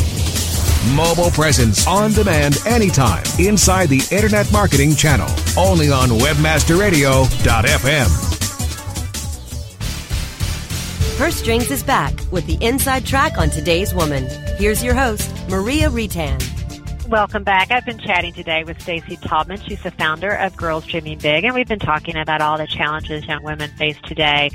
Mobile 0.96 1.32
Presence 1.32 1.88
on 1.88 2.12
demand 2.12 2.58
anytime 2.65 3.24
inside 3.39 3.88
the 3.88 4.02
Internet 4.12 4.52
Marketing 4.52 4.93
Channel. 4.96 5.30
Only 5.58 5.89
on 5.91 6.10
WebmasterRadio.fm. 6.10 8.30
Her 11.19 11.32
Strings 11.32 11.72
is 11.72 11.84
back 11.84 12.13
with 12.32 12.46
the 12.48 12.58
inside 12.60 13.06
track 13.06 13.38
on 13.38 13.50
today's 13.50 13.93
woman. 13.93 14.28
Here's 14.58 14.84
your 14.84 14.96
host, 14.96 15.32
Maria 15.48 15.89
Reitan. 15.89 16.53
Welcome 17.10 17.44
back. 17.44 17.70
I've 17.70 17.86
been 17.86 18.00
chatting 18.00 18.34
today 18.34 18.63
with 18.63 18.82
Stacy 18.82 19.18
Taubman. 19.18 19.62
She's 19.68 19.84
the 19.84 19.92
founder 19.92 20.36
of 20.36 20.56
Girls 20.56 20.88
Dreaming 20.88 21.20
Big, 21.20 21.44
and 21.44 21.54
we've 21.54 21.68
been 21.68 21.78
talking 21.78 22.16
about 22.16 22.39
all 22.39 22.58
the 22.58 22.66
challenges 22.66 23.26
young 23.26 23.44
women 23.44 23.70
face 23.72 23.98
today 24.06 24.50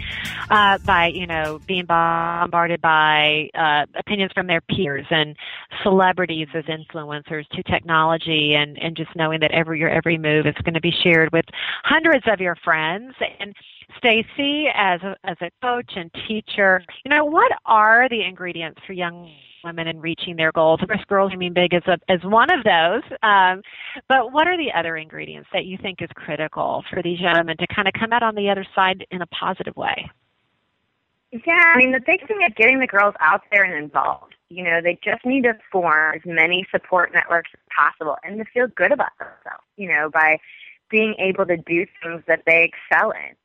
uh, 0.50 0.78
by, 0.78 1.08
you 1.08 1.26
know, 1.26 1.60
being 1.66 1.84
bombarded 1.84 2.80
by 2.80 3.50
uh, 3.54 3.84
opinions 3.98 4.32
from 4.32 4.46
their 4.46 4.62
peers 4.62 5.04
and 5.10 5.36
celebrities 5.82 6.48
as 6.54 6.64
influencers 6.64 7.46
to 7.50 7.62
technology, 7.64 8.54
and 8.54 8.78
and 8.78 8.96
just 8.96 9.14
knowing 9.14 9.40
that 9.40 9.50
every 9.50 9.78
your 9.78 9.90
every 9.90 10.16
move 10.16 10.46
is 10.46 10.54
going 10.64 10.74
to 10.74 10.80
be 10.80 10.94
shared 11.02 11.30
with 11.32 11.44
hundreds 11.84 12.24
of 12.26 12.40
your 12.40 12.56
friends 12.64 13.14
and. 13.40 13.54
Stacy, 13.96 14.66
as 14.74 15.00
a, 15.00 15.16
as 15.24 15.38
a 15.40 15.50
coach 15.62 15.92
and 15.96 16.10
teacher, 16.28 16.84
you 17.06 17.08
know, 17.08 17.24
what 17.24 17.50
are 17.64 18.06
the 18.10 18.22
ingredients 18.22 18.78
for 18.86 18.92
young 18.92 19.32
women 19.64 19.88
in 19.88 20.00
reaching 20.00 20.36
their 20.36 20.52
goals. 20.52 20.80
Of 20.82 20.88
course, 20.88 21.04
Girls 21.08 21.30
Dreaming 21.32 21.52
Big 21.52 21.74
is, 21.74 21.82
a, 21.86 21.98
is 22.12 22.22
one 22.24 22.50
of 22.50 22.64
those. 22.64 23.02
Um, 23.22 23.62
but 24.08 24.32
what 24.32 24.46
are 24.46 24.56
the 24.56 24.72
other 24.76 24.96
ingredients 24.96 25.48
that 25.52 25.64
you 25.64 25.78
think 25.80 26.02
is 26.02 26.08
critical 26.14 26.84
for 26.90 27.02
these 27.02 27.20
young 27.20 27.36
women 27.36 27.56
to 27.58 27.66
kind 27.74 27.88
of 27.88 27.94
come 27.94 28.12
out 28.12 28.22
on 28.22 28.34
the 28.34 28.50
other 28.50 28.66
side 28.74 29.06
in 29.10 29.22
a 29.22 29.26
positive 29.26 29.76
way? 29.76 30.10
Yeah, 31.30 31.74
I 31.74 31.76
mean, 31.76 31.92
the 31.92 32.00
big 32.00 32.26
thing 32.26 32.38
is 32.42 32.54
getting 32.56 32.80
the 32.80 32.86
girls 32.86 33.14
out 33.20 33.42
there 33.52 33.62
and 33.62 33.74
involved. 33.74 34.34
You 34.48 34.64
know, 34.64 34.80
they 34.82 34.98
just 35.04 35.26
need 35.26 35.42
to 35.42 35.54
form 35.70 36.14
as 36.14 36.22
many 36.24 36.66
support 36.70 37.12
networks 37.12 37.50
as 37.52 37.60
possible 37.76 38.16
and 38.24 38.38
to 38.38 38.44
feel 38.46 38.66
good 38.68 38.92
about 38.92 39.10
themselves, 39.18 39.64
you 39.76 39.88
know, 39.88 40.08
by 40.08 40.38
being 40.90 41.14
able 41.18 41.44
to 41.44 41.58
do 41.58 41.84
things 42.02 42.22
that 42.28 42.44
they 42.46 42.64
excel 42.72 43.10
in 43.10 43.36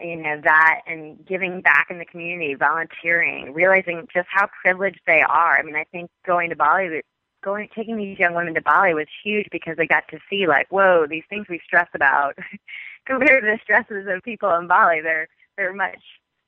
you 0.00 0.16
know 0.16 0.40
that 0.42 0.80
and 0.86 1.24
giving 1.26 1.60
back 1.60 1.88
in 1.90 1.98
the 1.98 2.04
community 2.04 2.54
volunteering 2.54 3.52
realizing 3.52 4.06
just 4.12 4.28
how 4.30 4.48
privileged 4.62 5.00
they 5.06 5.22
are. 5.22 5.58
I 5.58 5.62
mean 5.62 5.76
i 5.76 5.84
think 5.84 6.10
going 6.26 6.50
to 6.50 6.56
bali 6.56 7.02
going 7.42 7.68
taking 7.74 7.96
these 7.96 8.18
young 8.18 8.34
women 8.34 8.54
to 8.54 8.62
bali 8.62 8.94
was 8.94 9.06
huge 9.22 9.46
because 9.52 9.76
they 9.76 9.86
got 9.86 10.08
to 10.08 10.18
see 10.28 10.46
like 10.46 10.66
whoa 10.70 11.06
these 11.08 11.24
things 11.28 11.46
we 11.48 11.60
stress 11.64 11.88
about 11.94 12.36
compared 13.06 13.42
to 13.42 13.50
the 13.50 13.58
stresses 13.62 14.06
of 14.08 14.22
people 14.22 14.52
in 14.54 14.66
bali 14.66 15.00
they're 15.00 15.28
they're 15.56 15.74
much 15.74 16.00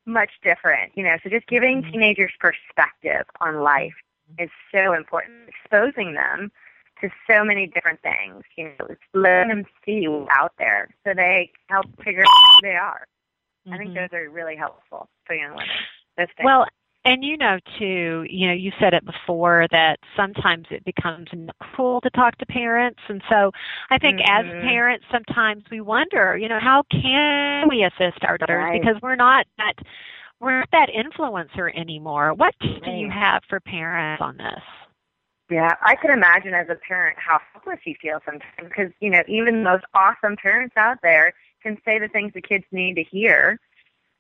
much 0.07 0.31
different 0.43 0.93
you 0.95 1.03
know. 1.03 1.17
So 1.23 1.31
just 1.31 1.47
giving 1.47 1.83
mm-hmm. 1.83 1.93
teenagers 1.93 2.33
perspective 2.39 3.27
on 3.41 3.61
life 3.61 3.95
is 4.39 4.51
so 4.73 4.93
important 4.93 5.49
exposing 5.49 6.15
them 6.15 6.51
to 7.01 7.11
so 7.29 7.45
many 7.45 7.67
different 7.67 8.01
things 8.03 8.43
you 8.57 8.73
know 8.79 8.89
letting 9.13 9.49
them 9.49 9.65
see 9.85 10.09
what's 10.09 10.31
out 10.31 10.53
there 10.59 10.89
so 11.05 11.13
they 11.15 11.51
help 11.69 11.87
figure 12.03 12.23
out 12.23 12.29
who 12.61 12.69
they 12.69 12.75
are 12.75 13.07
Mm-hmm. 13.67 13.75
I 13.75 13.79
think 13.79 13.91
mm-hmm. 13.91 13.99
those 13.99 14.19
are 14.19 14.31
really 14.31 14.57
helpful 14.57 15.09
for 15.25 15.35
young 15.35 15.51
women. 15.51 15.67
Those 16.17 16.29
things. 16.37 16.45
Well, 16.45 16.67
and 17.05 17.23
you 17.25 17.37
know 17.37 17.59
too, 17.79 18.27
you 18.29 18.49
know, 18.49 18.53
you 18.53 18.73
said 18.81 18.93
it 18.93 19.05
before 19.05 19.67
that 19.71 19.99
sometimes 20.17 20.67
it 20.71 20.85
becomes 20.85 21.29
cool 21.77 22.01
to 22.01 22.11
talk 22.11 22.37
to 22.39 22.47
parents, 22.47 22.99
and 23.09 23.23
so 23.31 23.53
I 23.91 23.99
think 23.99 24.21
mm-hmm. 24.21 24.49
as 24.49 24.63
parents, 24.63 25.07
sometimes 25.11 25.65
we 25.71 25.81
wonder, 25.81 26.37
you 26.37 26.49
know, 26.49 26.59
how 26.61 26.83
can 26.91 27.69
we 27.69 27.85
assist 27.85 28.25
our 28.25 28.37
daughters 28.39 28.65
right. 28.65 28.81
because 28.81 29.01
we're 29.03 29.17
not 29.17 29.47
that 29.59 29.75
we're 30.41 30.59
not 30.59 30.69
that 30.73 30.89
influencer 30.91 31.75
anymore. 31.79 32.35
What 32.35 32.55
right. 32.61 32.83
do 32.85 32.91
you 32.91 33.09
have 33.11 33.43
for 33.49 33.61
parents 33.61 34.21
on 34.21 34.37
this? 34.37 34.63
Yeah, 35.49 35.75
I 35.81 35.95
can 35.95 36.11
imagine 36.11 36.55
as 36.55 36.67
a 36.69 36.75
parent 36.75 37.19
how 37.21 37.39
helpless 37.53 37.79
you 37.85 37.95
feel 38.03 38.19
sometimes 38.25 38.69
because 38.69 38.91
you 39.01 39.11
know 39.11 39.23
even 39.29 39.63
the 39.63 39.71
most 39.71 39.85
awesome 39.95 40.37
parents 40.37 40.75
out 40.77 40.99
there 41.03 41.35
can 41.67 41.79
say 41.85 41.99
the 41.99 42.09
things 42.09 42.33
the 42.33 42.41
kids 42.41 42.65
need 42.71 42.95
to 42.95 43.03
hear. 43.03 43.59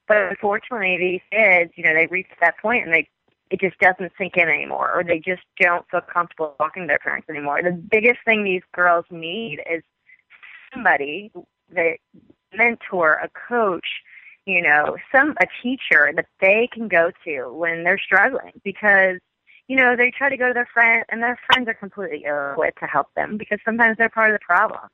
But 0.08 0.30
unfortunately, 0.30 0.96
these 0.98 1.20
kids, 1.30 1.72
you 1.76 1.84
know, 1.84 1.94
they 1.94 2.06
reach 2.06 2.26
that 2.40 2.58
point 2.58 2.84
and 2.84 2.92
they 2.92 3.08
it 3.48 3.60
just 3.60 3.78
doesn't 3.78 4.10
sink 4.18 4.36
in 4.36 4.48
anymore, 4.48 4.92
or 4.92 5.04
they 5.04 5.20
just 5.20 5.42
don't 5.60 5.88
feel 5.88 6.00
comfortable 6.00 6.56
talking 6.58 6.82
to 6.82 6.86
their 6.88 6.98
parents 6.98 7.28
anymore. 7.30 7.62
The 7.62 7.70
biggest 7.70 8.18
thing 8.24 8.42
these 8.42 8.62
girls 8.74 9.04
need 9.08 9.60
is 9.70 9.84
somebody, 10.74 11.30
the 11.72 11.96
mentor, 12.52 13.20
a 13.22 13.28
coach, 13.48 13.86
you 14.46 14.62
know, 14.62 14.96
some 15.12 15.36
a 15.40 15.46
teacher 15.62 16.12
that 16.16 16.26
they 16.40 16.68
can 16.72 16.88
go 16.88 17.12
to 17.24 17.52
when 17.52 17.84
they're 17.84 18.00
struggling 18.00 18.52
because 18.64 19.18
you 19.68 19.76
know 19.76 19.94
they 19.94 20.10
try 20.10 20.28
to 20.28 20.36
go 20.36 20.48
to 20.48 20.54
their 20.54 20.68
friends 20.72 21.04
and 21.08 21.22
their 21.22 21.38
friends 21.46 21.68
are 21.68 21.74
completely 21.74 22.24
ill 22.26 22.52
equipped 22.52 22.80
to 22.80 22.86
help 22.86 23.14
them 23.14 23.36
because 23.36 23.58
sometimes 23.64 23.96
they're 23.96 24.08
part 24.08 24.30
of 24.32 24.40
the 24.40 24.44
problem. 24.44 24.88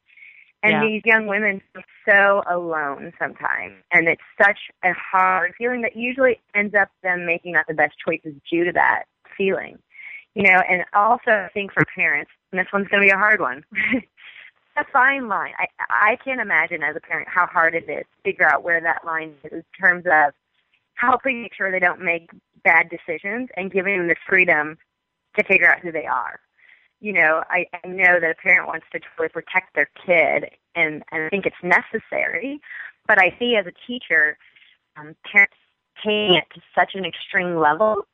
And 0.62 0.72
yeah. 0.72 0.80
these 0.82 1.02
young 1.04 1.26
women 1.26 1.60
feel 1.72 1.82
so 2.06 2.42
alone 2.48 3.12
sometimes. 3.18 3.74
And 3.92 4.08
it's 4.08 4.22
such 4.40 4.58
a 4.84 4.92
hard 4.92 5.54
feeling 5.58 5.82
that 5.82 5.96
usually 5.96 6.40
ends 6.54 6.74
up 6.74 6.88
them 7.02 7.26
making 7.26 7.52
not 7.52 7.66
the 7.66 7.74
best 7.74 7.94
choices 8.04 8.34
due 8.48 8.64
to 8.64 8.72
that 8.72 9.04
feeling. 9.36 9.78
You 10.34 10.44
know, 10.44 10.60
and 10.68 10.84
also 10.94 11.30
I 11.30 11.50
think 11.52 11.72
for 11.72 11.84
parents, 11.94 12.30
and 12.52 12.60
this 12.60 12.68
one's 12.72 12.88
going 12.88 13.02
to 13.02 13.06
be 13.06 13.12
a 13.12 13.18
hard 13.18 13.40
one, 13.40 13.64
a 14.76 14.84
fine 14.92 15.28
line. 15.28 15.52
I, 15.58 15.66
I 15.90 16.16
can't 16.24 16.40
imagine 16.40 16.82
as 16.82 16.96
a 16.96 17.00
parent 17.00 17.28
how 17.28 17.46
hard 17.46 17.74
it 17.74 17.88
is 17.88 18.04
to 18.04 18.22
figure 18.24 18.48
out 18.48 18.62
where 18.62 18.80
that 18.80 19.04
line 19.04 19.34
is 19.44 19.52
in 19.52 19.64
terms 19.78 20.04
of 20.06 20.32
helping 20.94 21.42
make 21.42 21.54
sure 21.54 21.70
they 21.70 21.80
don't 21.80 22.00
make 22.00 22.30
bad 22.62 22.88
decisions 22.88 23.50
and 23.56 23.72
giving 23.72 23.98
them 23.98 24.08
the 24.08 24.16
freedom 24.26 24.78
to 25.36 25.44
figure 25.44 25.70
out 25.70 25.80
who 25.80 25.90
they 25.90 26.06
are 26.06 26.38
you 27.02 27.12
know, 27.12 27.42
I, 27.50 27.66
I 27.84 27.88
know 27.88 28.20
that 28.20 28.30
a 28.30 28.34
parent 28.34 28.68
wants 28.68 28.86
to 28.92 29.00
totally 29.00 29.28
protect 29.28 29.74
their 29.74 29.90
kid, 30.06 30.50
and, 30.76 31.02
and 31.10 31.24
I 31.24 31.28
think 31.28 31.46
it's 31.46 31.56
necessary. 31.62 32.60
But 33.08 33.18
I 33.18 33.36
see 33.40 33.56
as 33.56 33.66
a 33.66 33.72
teacher, 33.86 34.38
um, 34.96 35.16
parents 35.30 35.56
taking 35.98 36.36
it 36.36 36.44
to 36.54 36.60
such 36.78 36.94
an 36.94 37.04
extreme 37.04 37.56
level 37.56 38.06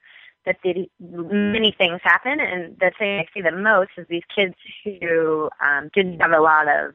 that 0.46 0.56
the, 0.64 0.88
many 0.98 1.74
things 1.76 2.00
happen, 2.02 2.40
and 2.40 2.78
the 2.80 2.90
thing 2.98 3.18
I 3.18 3.26
see 3.34 3.42
the 3.42 3.52
most 3.52 3.90
is 3.98 4.06
these 4.08 4.22
kids 4.34 4.54
who 4.82 5.50
um, 5.60 5.90
didn't 5.94 6.20
have 6.20 6.32
a 6.32 6.40
lot 6.40 6.66
of 6.66 6.94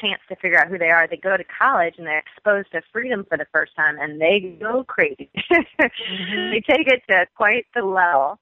chance 0.00 0.22
to 0.30 0.36
figure 0.36 0.58
out 0.58 0.68
who 0.68 0.78
they 0.78 0.88
are. 0.88 1.06
They 1.06 1.18
go 1.18 1.36
to 1.36 1.44
college 1.44 1.96
and 1.98 2.06
they're 2.06 2.24
exposed 2.24 2.72
to 2.72 2.80
freedom 2.90 3.26
for 3.28 3.36
the 3.36 3.46
first 3.52 3.76
time, 3.76 3.98
and 4.00 4.18
they 4.18 4.56
go 4.58 4.84
crazy. 4.84 5.28
mm-hmm. 5.52 6.50
They 6.52 6.62
take 6.66 6.88
it 6.88 7.02
to 7.10 7.26
quite 7.36 7.66
the 7.74 7.82
level. 7.82 8.38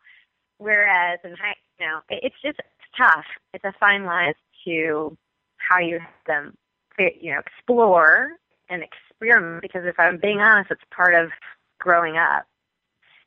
Whereas 0.58 1.18
in 1.24 1.32
high, 1.32 1.56
know, 1.80 2.00
it's 2.08 2.36
just 2.42 2.58
it's 2.58 2.96
tough. 2.96 3.24
It's 3.54 3.64
a 3.64 3.74
fine 3.78 4.04
line 4.04 4.34
to 4.64 5.16
how 5.56 5.78
you 5.78 5.98
have 5.98 6.08
them, 6.26 6.56
you 6.98 7.32
know, 7.32 7.40
explore 7.40 8.32
and 8.68 8.82
experiment. 8.82 9.62
Because 9.62 9.82
if 9.84 9.98
I'm 9.98 10.18
being 10.18 10.40
honest, 10.40 10.70
it's 10.70 10.82
part 10.94 11.14
of 11.14 11.30
growing 11.78 12.16
up 12.16 12.46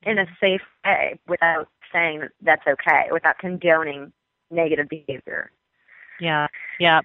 in 0.03 0.19
a 0.19 0.25
safe 0.39 0.61
way 0.85 1.19
without 1.27 1.67
saying 1.91 2.21
that 2.21 2.31
that's 2.41 2.67
okay, 2.67 3.09
without 3.11 3.37
condoning 3.37 4.11
negative 4.51 4.89
behavior. 4.89 5.51
Yeah, 6.19 6.47
yeah. 6.79 7.01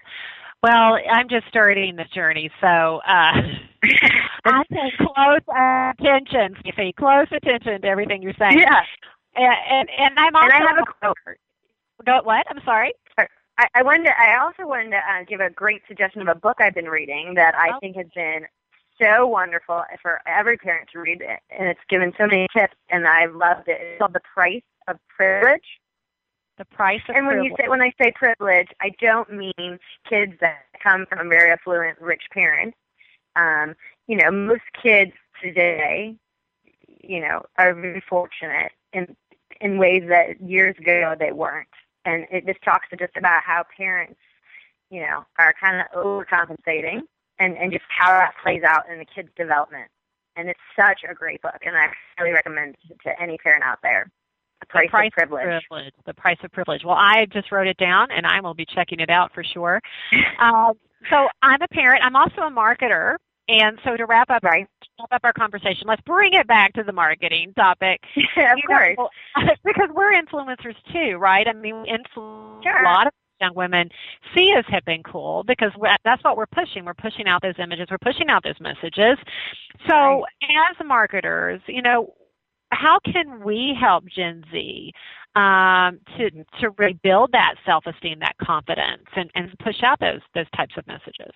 Well, 0.61 0.97
I'm 1.09 1.29
just 1.29 1.47
starting 1.47 1.95
this 1.95 2.09
journey, 2.09 2.51
so 2.59 2.67
uh, 3.07 3.33
I 4.45 4.63
pay 4.69 4.91
close 4.97 5.41
attention, 5.99 6.55
You 6.65 6.73
Fifi, 6.75 6.93
close 6.93 7.27
attention 7.31 7.81
to 7.81 7.87
everything 7.87 8.21
you're 8.21 8.33
saying. 8.37 8.59
Yeah. 8.59 8.81
And 9.39 9.55
and, 9.69 9.89
and 9.97 10.19
I'm 10.19 10.35
also. 10.35 10.45
And 10.45 10.53
I 10.53 10.67
have 10.67 10.77
a 10.79 10.85
quote. 10.85 11.37
Go 12.05 12.21
what? 12.23 12.45
I'm 12.49 12.61
sorry. 12.63 12.93
I, 13.17 13.67
I 13.75 13.83
wanted. 13.83 14.05
To, 14.05 14.19
I 14.19 14.39
also 14.39 14.67
wanted 14.67 14.91
to 14.91 14.97
uh, 14.97 15.23
give 15.27 15.39
a 15.39 15.49
great 15.49 15.81
suggestion 15.87 16.21
of 16.21 16.27
a 16.27 16.35
book 16.35 16.57
I've 16.59 16.75
been 16.75 16.89
reading 16.89 17.33
that 17.35 17.55
I 17.55 17.71
oh. 17.75 17.79
think 17.79 17.95
has 17.95 18.07
been 18.15 18.45
so 19.01 19.27
wonderful 19.27 19.83
for 20.01 20.19
every 20.27 20.57
parent 20.57 20.89
to 20.91 20.99
read, 20.99 21.21
it, 21.21 21.39
and 21.49 21.69
it's 21.69 21.79
given 21.89 22.11
so 22.17 22.27
many 22.27 22.47
tips, 22.53 22.75
and 22.89 23.07
I 23.07 23.25
loved 23.25 23.67
it. 23.69 23.77
It's 23.79 23.99
called 23.99 24.13
The 24.13 24.21
Price 24.33 24.61
of 24.87 24.97
Privilege 25.07 25.63
the 26.59 26.65
price 26.65 27.01
of 27.09 27.15
and 27.15 27.25
when 27.25 27.37
privilege. 27.37 27.51
you 27.51 27.55
say 27.63 27.69
when 27.69 27.81
I 27.81 27.91
say 27.99 28.11
privilege, 28.11 28.67
I 28.81 28.91
don't 29.01 29.31
mean 29.31 29.79
kids 30.07 30.33
that 30.41 30.65
come 30.83 31.07
from 31.07 31.29
very 31.29 31.51
affluent, 31.51 31.99
rich 31.99 32.23
parents. 32.31 32.77
Um, 33.35 33.75
you 34.07 34.17
know, 34.17 34.29
most 34.29 34.63
kids 34.79 35.13
today, 35.41 36.15
you 37.01 37.21
know, 37.21 37.43
are 37.57 37.73
very 37.73 38.03
fortunate 38.07 38.73
in 38.93 39.15
in 39.61 39.77
ways 39.77 40.03
that 40.09 40.41
years 40.41 40.75
ago 40.77 41.15
they 41.17 41.31
weren't. 41.31 41.67
And 42.05 42.25
it 42.31 42.45
just 42.45 42.61
talks 42.63 42.87
to 42.89 42.97
just 42.97 43.15
about 43.17 43.43
how 43.43 43.63
parents, 43.75 44.19
you 44.89 45.01
know, 45.01 45.25
are 45.37 45.53
kind 45.59 45.81
of 45.81 46.05
overcompensating 46.05 47.01
and 47.39 47.57
and 47.57 47.71
just 47.71 47.85
how 47.89 48.11
that 48.11 48.33
plays 48.41 48.63
out 48.63 48.89
in 48.91 48.99
the 48.99 49.05
kid's 49.05 49.29
development. 49.35 49.89
And 50.35 50.49
it's 50.49 50.59
such 50.79 51.01
a 51.09 51.13
great 51.13 51.41
book, 51.41 51.57
and 51.65 51.75
I 51.75 51.89
highly 52.17 52.31
recommend 52.31 52.77
it 52.89 52.97
to 53.03 53.21
any 53.21 53.37
parent 53.39 53.63
out 53.63 53.79
there. 53.81 54.09
The 54.61 54.65
price, 54.67 54.87
the 54.87 54.89
price 54.89 55.07
of 55.07 55.13
privilege. 55.13 55.65
privilege. 55.69 55.93
The 56.05 56.13
price 56.13 56.37
of 56.43 56.51
privilege. 56.51 56.83
Well, 56.85 56.95
I 56.95 57.25
just 57.31 57.51
wrote 57.51 57.67
it 57.67 57.77
down, 57.77 58.09
and 58.11 58.25
I 58.25 58.39
will 58.39 58.53
be 58.53 58.65
checking 58.65 58.99
it 58.99 59.09
out 59.09 59.33
for 59.33 59.43
sure. 59.43 59.81
um, 60.39 60.73
so 61.09 61.27
I'm 61.41 61.61
a 61.61 61.67
parent. 61.67 62.03
I'm 62.03 62.15
also 62.15 62.41
a 62.41 62.51
marketer, 62.51 63.17
and 63.49 63.79
so 63.83 63.97
to 63.97 64.05
wrap 64.05 64.29
up, 64.29 64.43
right. 64.43 64.67
wrap 64.99 65.11
up 65.11 65.21
our 65.23 65.33
conversation, 65.33 65.87
let's 65.87 66.01
bring 66.03 66.33
it 66.33 66.47
back 66.47 66.73
to 66.73 66.83
the 66.83 66.91
marketing 66.91 67.53
topic. 67.55 67.99
Yeah, 68.15 68.53
of 68.53 68.59
you 68.59 68.67
course. 68.67 68.95
Know, 68.97 69.09
because 69.65 69.89
we're 69.93 70.13
influencers 70.13 70.75
too, 70.93 71.17
right? 71.17 71.47
I 71.47 71.53
mean, 71.53 71.81
we 71.81 71.89
influence 71.89 72.63
sure. 72.63 72.81
a 72.81 72.85
lot 72.85 73.07
of 73.07 73.13
young 73.41 73.55
women 73.55 73.89
see 74.35 74.53
as 74.57 74.65
hip 74.67 74.83
and 74.87 75.03
cool 75.03 75.43
because 75.45 75.71
that's 76.03 76.23
what 76.23 76.37
we're 76.37 76.45
pushing. 76.45 76.85
We're 76.85 76.93
pushing 76.93 77.27
out 77.27 77.41
those 77.41 77.55
images. 77.57 77.87
We're 77.89 77.97
pushing 77.97 78.29
out 78.29 78.43
those 78.43 78.59
messages. 78.59 79.17
So 79.87 79.95
right. 79.95 80.23
as 80.71 80.85
marketers, 80.85 81.61
you 81.67 81.81
know, 81.81 82.13
how 82.71 82.99
can 82.99 83.43
we 83.43 83.75
help 83.79 84.05
Gen 84.05 84.43
Z 84.51 84.91
um, 85.35 85.99
to 86.17 86.29
to 86.61 86.69
rebuild 86.77 87.31
that 87.31 87.55
self 87.65 87.85
esteem, 87.87 88.19
that 88.19 88.35
confidence, 88.43 89.05
and, 89.15 89.31
and 89.33 89.57
push 89.59 89.81
out 89.81 89.99
those 89.99 90.21
those 90.35 90.49
types 90.55 90.75
of 90.77 90.85
messages? 90.85 91.33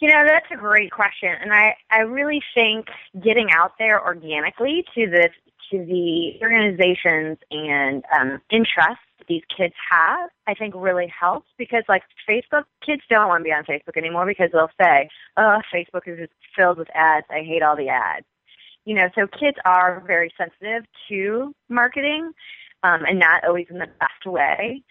You 0.00 0.08
know, 0.08 0.24
that's 0.26 0.46
a 0.50 0.56
great 0.56 0.90
question, 0.90 1.34
and 1.40 1.52
I 1.52 1.76
I 1.90 2.00
really 2.00 2.42
think 2.54 2.86
getting 3.22 3.50
out 3.50 3.72
there 3.78 4.02
organically 4.02 4.84
to 4.94 5.06
the 5.06 5.28
to 5.70 5.84
the 5.84 6.38
organizations 6.42 7.38
and 7.50 8.02
um, 8.18 8.40
interests 8.50 9.04
these 9.28 9.42
kids 9.56 9.74
have, 9.88 10.30
I 10.48 10.54
think 10.54 10.74
really 10.76 11.06
helps 11.06 11.48
because 11.56 11.84
like 11.88 12.02
Facebook, 12.28 12.64
kids 12.84 13.02
don't 13.08 13.28
want 13.28 13.42
to 13.42 13.44
be 13.44 13.52
on 13.52 13.64
Facebook 13.64 13.96
anymore 13.96 14.26
because 14.26 14.50
they'll 14.52 14.70
say, 14.80 15.10
"Oh, 15.36 15.60
Facebook 15.72 16.08
is 16.08 16.18
just 16.18 16.32
filled 16.56 16.78
with 16.78 16.88
ads. 16.94 17.26
I 17.30 17.42
hate 17.42 17.62
all 17.62 17.76
the 17.76 17.90
ads." 17.90 18.26
you 18.84 18.94
know, 18.94 19.08
so 19.14 19.26
kids 19.26 19.56
are 19.64 20.02
very 20.06 20.32
sensitive 20.36 20.84
to 21.08 21.54
marketing, 21.68 22.32
um, 22.82 23.04
and 23.04 23.18
not 23.18 23.44
always 23.44 23.66
in 23.70 23.78
the 23.78 23.88
best 24.00 24.26
way. 24.26 24.82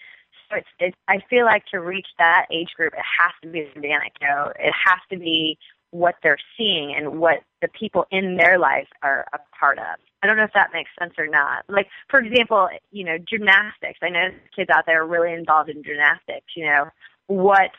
So 0.50 0.58
it's, 0.58 0.68
it's, 0.80 0.98
I 1.08 1.20
feel 1.30 1.46
like 1.46 1.66
to 1.68 1.80
reach 1.80 2.08
that 2.18 2.48
age 2.52 2.70
group, 2.76 2.94
it 2.94 3.06
has 3.20 3.32
to 3.44 3.48
be 3.48 3.68
organic. 3.76 4.14
You 4.22 4.28
know, 4.28 4.52
it 4.60 4.74
has 4.86 5.00
to 5.12 5.18
be 5.18 5.58
what 5.92 6.16
they're 6.22 6.38
seeing 6.58 6.94
and 6.96 7.20
what 7.20 7.40
the 7.62 7.68
people 7.68 8.06
in 8.12 8.38
their 8.38 8.60
life 8.60 8.88
are 9.02 9.26
a 9.34 9.40
part 9.60 9.80
of. 9.80 9.96
I 10.22 10.28
don't 10.28 10.38
know 10.38 10.44
if 10.44 10.54
that 10.54 10.72
makes 10.74 10.92
sense 11.00 11.14
or 11.18 11.28
not. 11.28 11.64
Like, 11.68 11.88
for 12.10 12.20
example, 12.20 12.70
you 12.92 13.06
know, 13.06 13.18
gymnastics. 13.18 14.00
I 14.02 14.10
know 14.10 14.30
kids 14.56 14.70
out 14.70 14.86
there 14.86 15.04
are 15.04 15.08
really 15.08 15.34
involved 15.34 15.70
in 15.70 15.84
gymnastics. 15.84 16.56
You 16.56 16.66
know, 16.66 16.90
what 17.28 17.72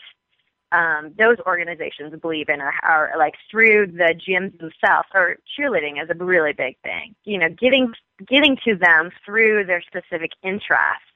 um, 0.73 1.13
those 1.19 1.37
organizations 1.47 2.19
believe 2.21 2.49
in 2.49 2.61
are, 2.61 2.75
are 2.83 3.13
like 3.19 3.35
through 3.51 3.89
the 3.89 4.15
gyms 4.15 4.59
themselves 4.59 5.09
or 5.15 5.37
cheerleading 5.59 6.03
is 6.03 6.09
a 6.11 6.25
really 6.25 6.53
big 6.53 6.77
thing. 6.83 7.15
You 7.25 7.39
know, 7.39 7.49
getting 7.49 7.93
getting 8.27 8.57
to 8.65 8.77
them 8.77 9.11
through 9.25 9.65
their 9.65 9.83
specific 9.83 10.31
interests, 10.43 11.10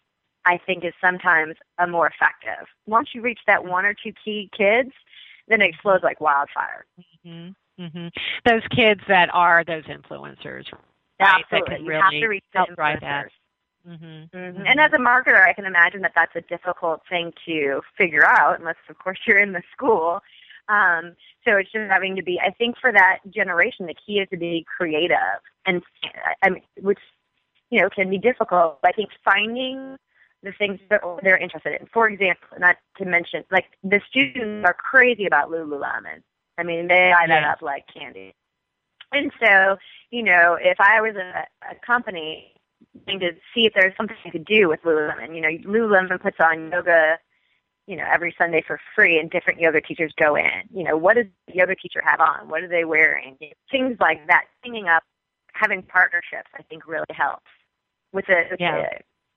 I 0.47 0.59
think, 0.59 0.85
is 0.85 0.93
sometimes 1.01 1.57
a 1.79 1.87
more 1.87 2.07
effective. 2.07 2.67
Once 2.87 3.11
you 3.15 3.23
reach 3.23 3.41
that 3.47 3.65
one 3.65 3.85
or 3.85 3.95
two 3.95 4.13
key 4.25 4.51
kids, 4.57 4.91
then 5.49 5.61
it 5.61 5.71
explodes 5.71 6.05
like 6.05 6.21
wildfire. 6.21 6.87
Mm-hmm. 7.27 7.83
Mm-hmm. 7.83 8.09
Those 8.49 8.63
kids 8.71 9.01
that 9.09 9.31
are 9.35 9.65
those 9.65 9.85
influencers, 9.85 10.71
right? 10.73 11.45
That 11.51 11.67
can 11.67 11.85
really 11.85 11.85
you 11.85 11.93
have 11.93 12.11
to 12.11 12.27
reach 12.27 12.45
help 12.53 12.75
drive 12.75 12.99
influencers. 12.99 13.01
that. 13.01 13.31
Mm-hmm. 13.89 14.37
Mm-hmm. 14.37 14.63
And 14.67 14.81
as 14.81 14.93
a 14.93 14.99
marketer, 14.99 15.47
I 15.47 15.53
can 15.53 15.67
imagine 15.67 16.03
that 16.03 16.13
that's 16.15 16.35
a 16.37 16.41
difficult 16.43 17.03
thing 17.09 17.33
to 17.47 17.83
figure 17.99 18.25
out, 18.25 18.59
unless, 18.59 18.77
of 18.89 18.99
course, 18.99 19.19
you're 19.27 19.39
in 19.39 19.53
the 19.53 19.63
school. 19.73 20.21
Um, 20.69 21.17
so 21.45 21.57
it's 21.57 21.71
just 21.71 21.91
having 21.91 22.17
to 22.17 22.23
be. 22.23 22.41
I 22.41 22.51
think 22.51 22.77
for 22.81 22.93
that 22.93 23.19
generation, 23.29 23.87
the 23.87 23.95
key 23.95 24.21
is 24.21 24.29
to 24.31 24.39
be 24.39 24.65
creative, 24.77 25.19
and 25.67 25.83
I 26.43 26.49
mean, 26.49 26.63
which 26.81 27.01
you 27.69 27.83
know 27.83 27.91
can 27.91 28.09
be 28.09 28.17
difficult. 28.17 28.79
I 28.83 28.93
think 28.93 29.11
finding 29.23 29.97
the 30.45 30.53
things 30.53 30.79
that 30.91 31.01
they're 31.23 31.37
interested 31.37 31.81
in. 31.81 31.87
For 31.93 32.09
example, 32.09 32.47
not 32.59 32.77
to 32.99 33.05
mention, 33.05 33.45
like 33.51 33.67
the 33.83 34.01
students 34.09 34.65
are 34.67 34.75
crazy 34.75 35.27
about 35.27 35.51
Lululemon. 35.51 36.23
I 36.57 36.63
mean, 36.63 36.87
they 36.87 37.13
buy 37.19 37.27
that 37.27 37.43
up 37.43 37.63
like 37.63 37.85
candy. 37.93 38.35
And 39.11 39.33
so, 39.43 39.77
you 40.11 40.23
know, 40.23 40.57
if 40.61 40.79
I 40.81 41.01
was 41.01 41.17
a, 41.17 41.47
a 41.71 41.75
company 41.85 42.55
to 43.09 43.33
see 43.55 43.67
if 43.67 43.73
there's 43.75 43.97
something 43.97 44.17
you 44.25 44.31
could 44.31 44.45
do 44.45 44.69
with 44.69 44.83
Lululemon. 44.83 45.35
You 45.35 45.41
know, 45.41 45.49
Lululemon 45.49 46.21
puts 46.21 46.37
on 46.41 46.71
yoga, 46.71 47.19
you 47.87 47.97
know, 47.97 48.05
every 48.11 48.35
Sunday 48.39 48.63
for 48.67 48.81
free, 48.95 49.19
and 49.19 49.31
different 49.31 49.61
yoga 49.61 49.81
teachers 49.81 50.13
go 50.17 50.37
in. 50.37 50.63
You 50.73 50.85
know, 50.85 50.97
what 50.97 51.17
does 51.17 51.27
the 51.47 51.55
yoga 51.55 51.75
teacher 51.75 52.03
have 52.05 52.21
on? 52.21 52.49
What 52.49 52.63
are 52.63 52.69
they 52.69 52.85
wearing? 52.85 53.37
Things 53.71 53.97
like 54.01 54.27
that. 54.29 54.45
Teaming 54.63 54.89
up, 54.89 55.03
having 55.53 55.83
partnerships, 55.83 56.51
I 56.59 56.63
think 56.63 56.87
really 56.87 57.05
helps 57.11 57.47
with 58.13 58.27
the, 58.27 58.45
with 58.51 58.61
yeah. 58.61 58.83
the 58.83 58.89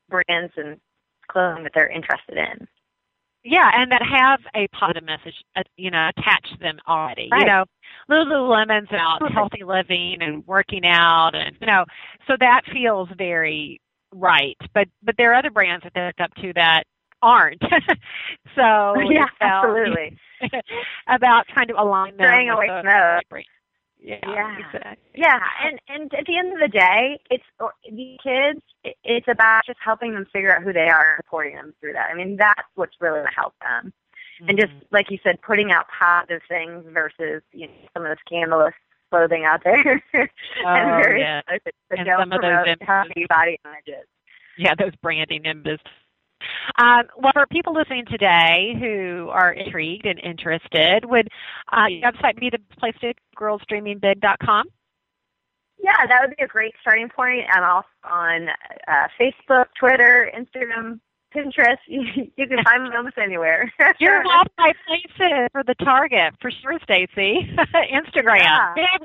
brands 0.10 0.54
and 0.56 0.80
clothing 1.28 1.64
that 1.64 1.72
they're 1.74 1.90
interested 1.90 2.38
in. 2.38 2.68
Yeah, 3.44 3.72
and 3.74 3.92
that 3.92 4.02
have 4.04 4.40
a 4.56 4.68
positive 4.70 5.06
message, 5.06 5.36
uh, 5.56 5.64
you 5.78 5.90
know, 5.90 6.10
attached 6.18 6.52
to 6.54 6.60
them 6.60 6.80
already. 6.88 7.30
Right. 7.32 7.42
You 7.42 7.48
know, 7.48 7.66
Lululemon's 8.10 8.90
about 8.90 9.32
healthy 9.32 9.64
living 9.64 10.18
and 10.22 10.46
working 10.46 10.86
out, 10.86 11.32
and 11.34 11.56
you 11.62 11.68
know, 11.68 11.86
so 12.28 12.36
that 12.40 12.64
feels 12.74 13.08
very 13.18 13.80
right. 14.14 14.58
But 14.74 14.88
but 15.02 15.16
there 15.18 15.32
are 15.32 15.36
other 15.36 15.52
brands 15.52 15.84
that 15.84 15.94
they 15.96 16.06
look 16.08 16.20
up 16.20 16.34
to 16.42 16.52
that 16.54 16.84
aren't. 17.22 17.62
so 18.56 18.96
yeah, 19.10 19.28
about, 19.40 19.66
absolutely. 19.66 20.18
about 21.08 21.48
trying 21.48 21.68
to 21.68 21.82
align 21.82 22.18
them. 22.18 22.28
Staying 22.34 22.50
away 22.50 22.68
from 22.68 22.86
those. 22.86 23.44
Yeah, 24.00 24.20
yeah, 24.28 24.58
exactly. 24.60 24.98
yeah, 25.16 25.40
and 25.64 25.80
and 25.90 26.14
at 26.14 26.26
the 26.26 26.38
end 26.38 26.54
of 26.54 26.60
the 26.60 26.68
day, 26.68 27.20
it's 27.32 27.44
the 27.60 28.18
kids. 28.24 28.62
It's 29.04 29.28
about 29.28 29.64
just 29.66 29.80
helping 29.84 30.14
them 30.14 30.26
figure 30.32 30.56
out 30.56 30.64
who 30.64 30.72
they 30.72 30.88
are 30.88 31.16
and 31.16 31.24
supporting 31.26 31.56
them 31.56 31.74
through 31.80 31.94
that. 31.94 32.10
I 32.12 32.14
mean, 32.14 32.38
that's 32.38 32.62
what's 32.76 32.96
really 33.02 33.20
going 33.20 33.28
to 33.28 33.34
help 33.36 33.54
them. 33.62 33.92
Mm-hmm. 34.42 34.50
And 34.50 34.60
just 34.60 34.72
like 34.92 35.10
you 35.10 35.18
said, 35.24 35.42
putting 35.42 35.72
out 35.72 35.88
positive 35.98 36.42
things 36.48 36.86
versus 36.94 37.42
you 37.54 37.68
know 37.68 37.74
some 37.94 38.06
of 38.06 38.10
the 38.10 38.18
scandalous 38.26 38.74
clothing 39.10 39.46
out 39.46 39.64
there 39.64 40.04
and 40.14 40.30
Oh, 40.66 41.00
very 41.02 41.22
yeah. 41.22 41.42
And 41.50 42.08
some 42.20 42.32
of 42.32 42.42
those 42.42 42.68
images. 42.68 43.26
body 43.30 43.60
images. 43.66 44.06
yeah, 44.58 44.76
those 44.78 44.96
branding 45.02 45.46
images. 45.46 45.80
Um, 46.80 47.04
well, 47.18 47.32
for 47.34 47.48
people 47.48 47.74
listening 47.74 48.06
today 48.06 48.76
who 48.80 49.30
are 49.30 49.52
intrigued 49.52 50.06
and 50.06 50.20
interested, 50.20 51.06
would 51.06 51.28
uh, 51.72 51.86
your 51.90 52.12
website 52.12 52.40
be 52.40 52.50
the 52.50 52.60
place 52.80 52.96
to 53.02 53.14
girlsdreamingbig.com? 53.38 54.68
Yeah, 55.80 56.06
that 56.08 56.22
would 56.22 56.36
be 56.36 56.44
a 56.44 56.48
great 56.48 56.74
starting 56.82 57.10
point. 57.10 57.46
I'm 57.52 57.64
also 57.64 57.88
on 58.04 58.50
uh, 58.88 59.08
Facebook, 59.20 59.66
Twitter, 59.80 60.32
Instagram, 60.36 61.00
Pinterest. 61.36 61.78
You, 61.88 62.48
can 62.48 62.64
find 62.64 62.84
me 62.84 62.96
almost 62.96 63.18
anywhere. 63.18 63.72
You're 64.00 64.22
in 64.22 64.28
all 64.28 64.44
right 64.58 64.76
places 64.88 65.50
for 65.52 65.64
the 65.64 65.76
target, 65.76 66.34
for 66.42 66.52
sure, 66.52 66.80
Stacy. 66.84 67.50
Instagram. 67.92 68.76
Yeah. 68.76 68.98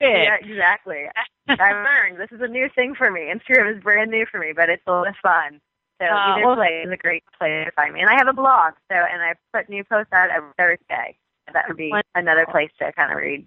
Big. 0.00 0.08
Yeah, 0.10 0.36
exactly. 0.40 1.04
I 1.48 1.72
learned 1.72 2.18
this 2.18 2.32
is 2.32 2.40
a 2.40 2.48
new 2.48 2.68
thing 2.74 2.94
for 2.96 3.10
me. 3.10 3.32
Instagram 3.32 3.76
is 3.76 3.82
brand 3.82 4.10
new 4.10 4.26
for 4.30 4.40
me, 4.40 4.52
but 4.54 4.68
it's 4.68 4.82
a 4.86 4.90
lot 4.90 5.08
of 5.08 5.14
fun. 5.22 5.60
So 6.00 6.06
Uh, 6.06 6.14
either 6.36 6.46
well- 6.46 6.56
place 6.56 6.86
is 6.86 6.92
a 6.92 6.96
great 6.96 7.24
place 7.38 7.64
to 7.66 7.72
find 7.72 7.94
me. 7.94 8.00
And 8.00 8.10
I 8.10 8.14
have 8.16 8.28
a 8.28 8.32
blog, 8.32 8.74
so 8.90 8.96
and 8.96 9.22
I 9.22 9.34
put 9.52 9.68
new 9.68 9.84
posts 9.84 10.12
out 10.12 10.30
every 10.30 10.50
Thursday. 10.58 11.16
That 11.52 11.68
would 11.68 11.76
be 11.76 11.92
another 12.14 12.44
place 12.46 12.70
to 12.78 12.92
kind 12.92 13.12
of 13.12 13.18
read. 13.18 13.46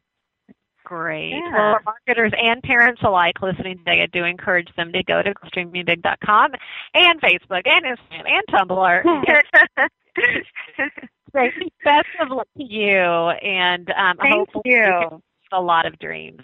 Great. 0.86 1.32
Yeah. 1.32 1.52
Well, 1.54 1.78
for 1.78 1.84
marketers 1.84 2.32
and 2.42 2.64
parents 2.64 3.02
alike 3.04 3.42
listening 3.42 3.78
today, 3.80 4.02
I 4.02 4.08
do 4.08 4.24
encourage 4.24 4.74
them 4.76 4.92
to 4.94 5.04
go 5.04 5.22
to 5.22 5.34
streambig.com 5.46 6.52
and 6.96 7.22
Facebook 7.22 7.68
and 7.68 7.86
Instagram 7.86 8.28
and 8.28 8.44
Tumblr. 8.50 9.90
Best 11.84 12.08
of 12.20 12.30
luck 12.30 12.48
to 12.58 12.64
you, 12.64 12.98
and 12.98 13.92
um, 13.92 14.18
Thank 14.18 14.34
hopefully 14.34 14.64
you. 14.66 15.22
a 15.52 15.62
lot 15.62 15.86
of 15.86 16.00
dreams. 16.00 16.42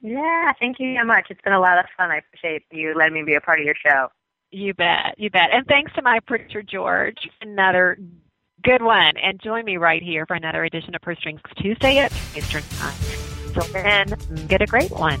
Yeah, 0.00 0.52
thank 0.60 0.78
you 0.78 0.96
so 1.00 1.04
much. 1.04 1.26
It's 1.30 1.40
been 1.40 1.52
a 1.52 1.58
lot 1.60 1.78
of 1.78 1.86
fun. 1.96 2.10
I 2.12 2.18
appreciate 2.18 2.62
you 2.70 2.94
letting 2.94 3.14
me 3.14 3.22
be 3.24 3.34
a 3.34 3.40
part 3.40 3.58
of 3.58 3.66
your 3.66 3.74
show. 3.74 4.08
You 4.50 4.74
bet, 4.74 5.14
you 5.18 5.30
bet. 5.30 5.50
And 5.52 5.66
thanks 5.66 5.92
to 5.94 6.02
my 6.02 6.20
producer 6.20 6.62
George, 6.62 7.28
another 7.40 7.98
good 8.62 8.82
one. 8.82 9.16
And 9.16 9.40
join 9.40 9.64
me 9.64 9.76
right 9.76 10.02
here 10.02 10.24
for 10.26 10.34
another 10.34 10.64
edition 10.64 10.94
of 10.94 11.02
Purse 11.02 11.18
Strings 11.18 11.40
Tuesday 11.56 11.98
at 11.98 12.12
Eastern 12.36 12.62
Time. 12.62 12.94
Till 13.52 13.72
then, 13.72 14.46
get 14.48 14.62
a 14.62 14.66
great 14.66 14.90
one. 14.90 15.20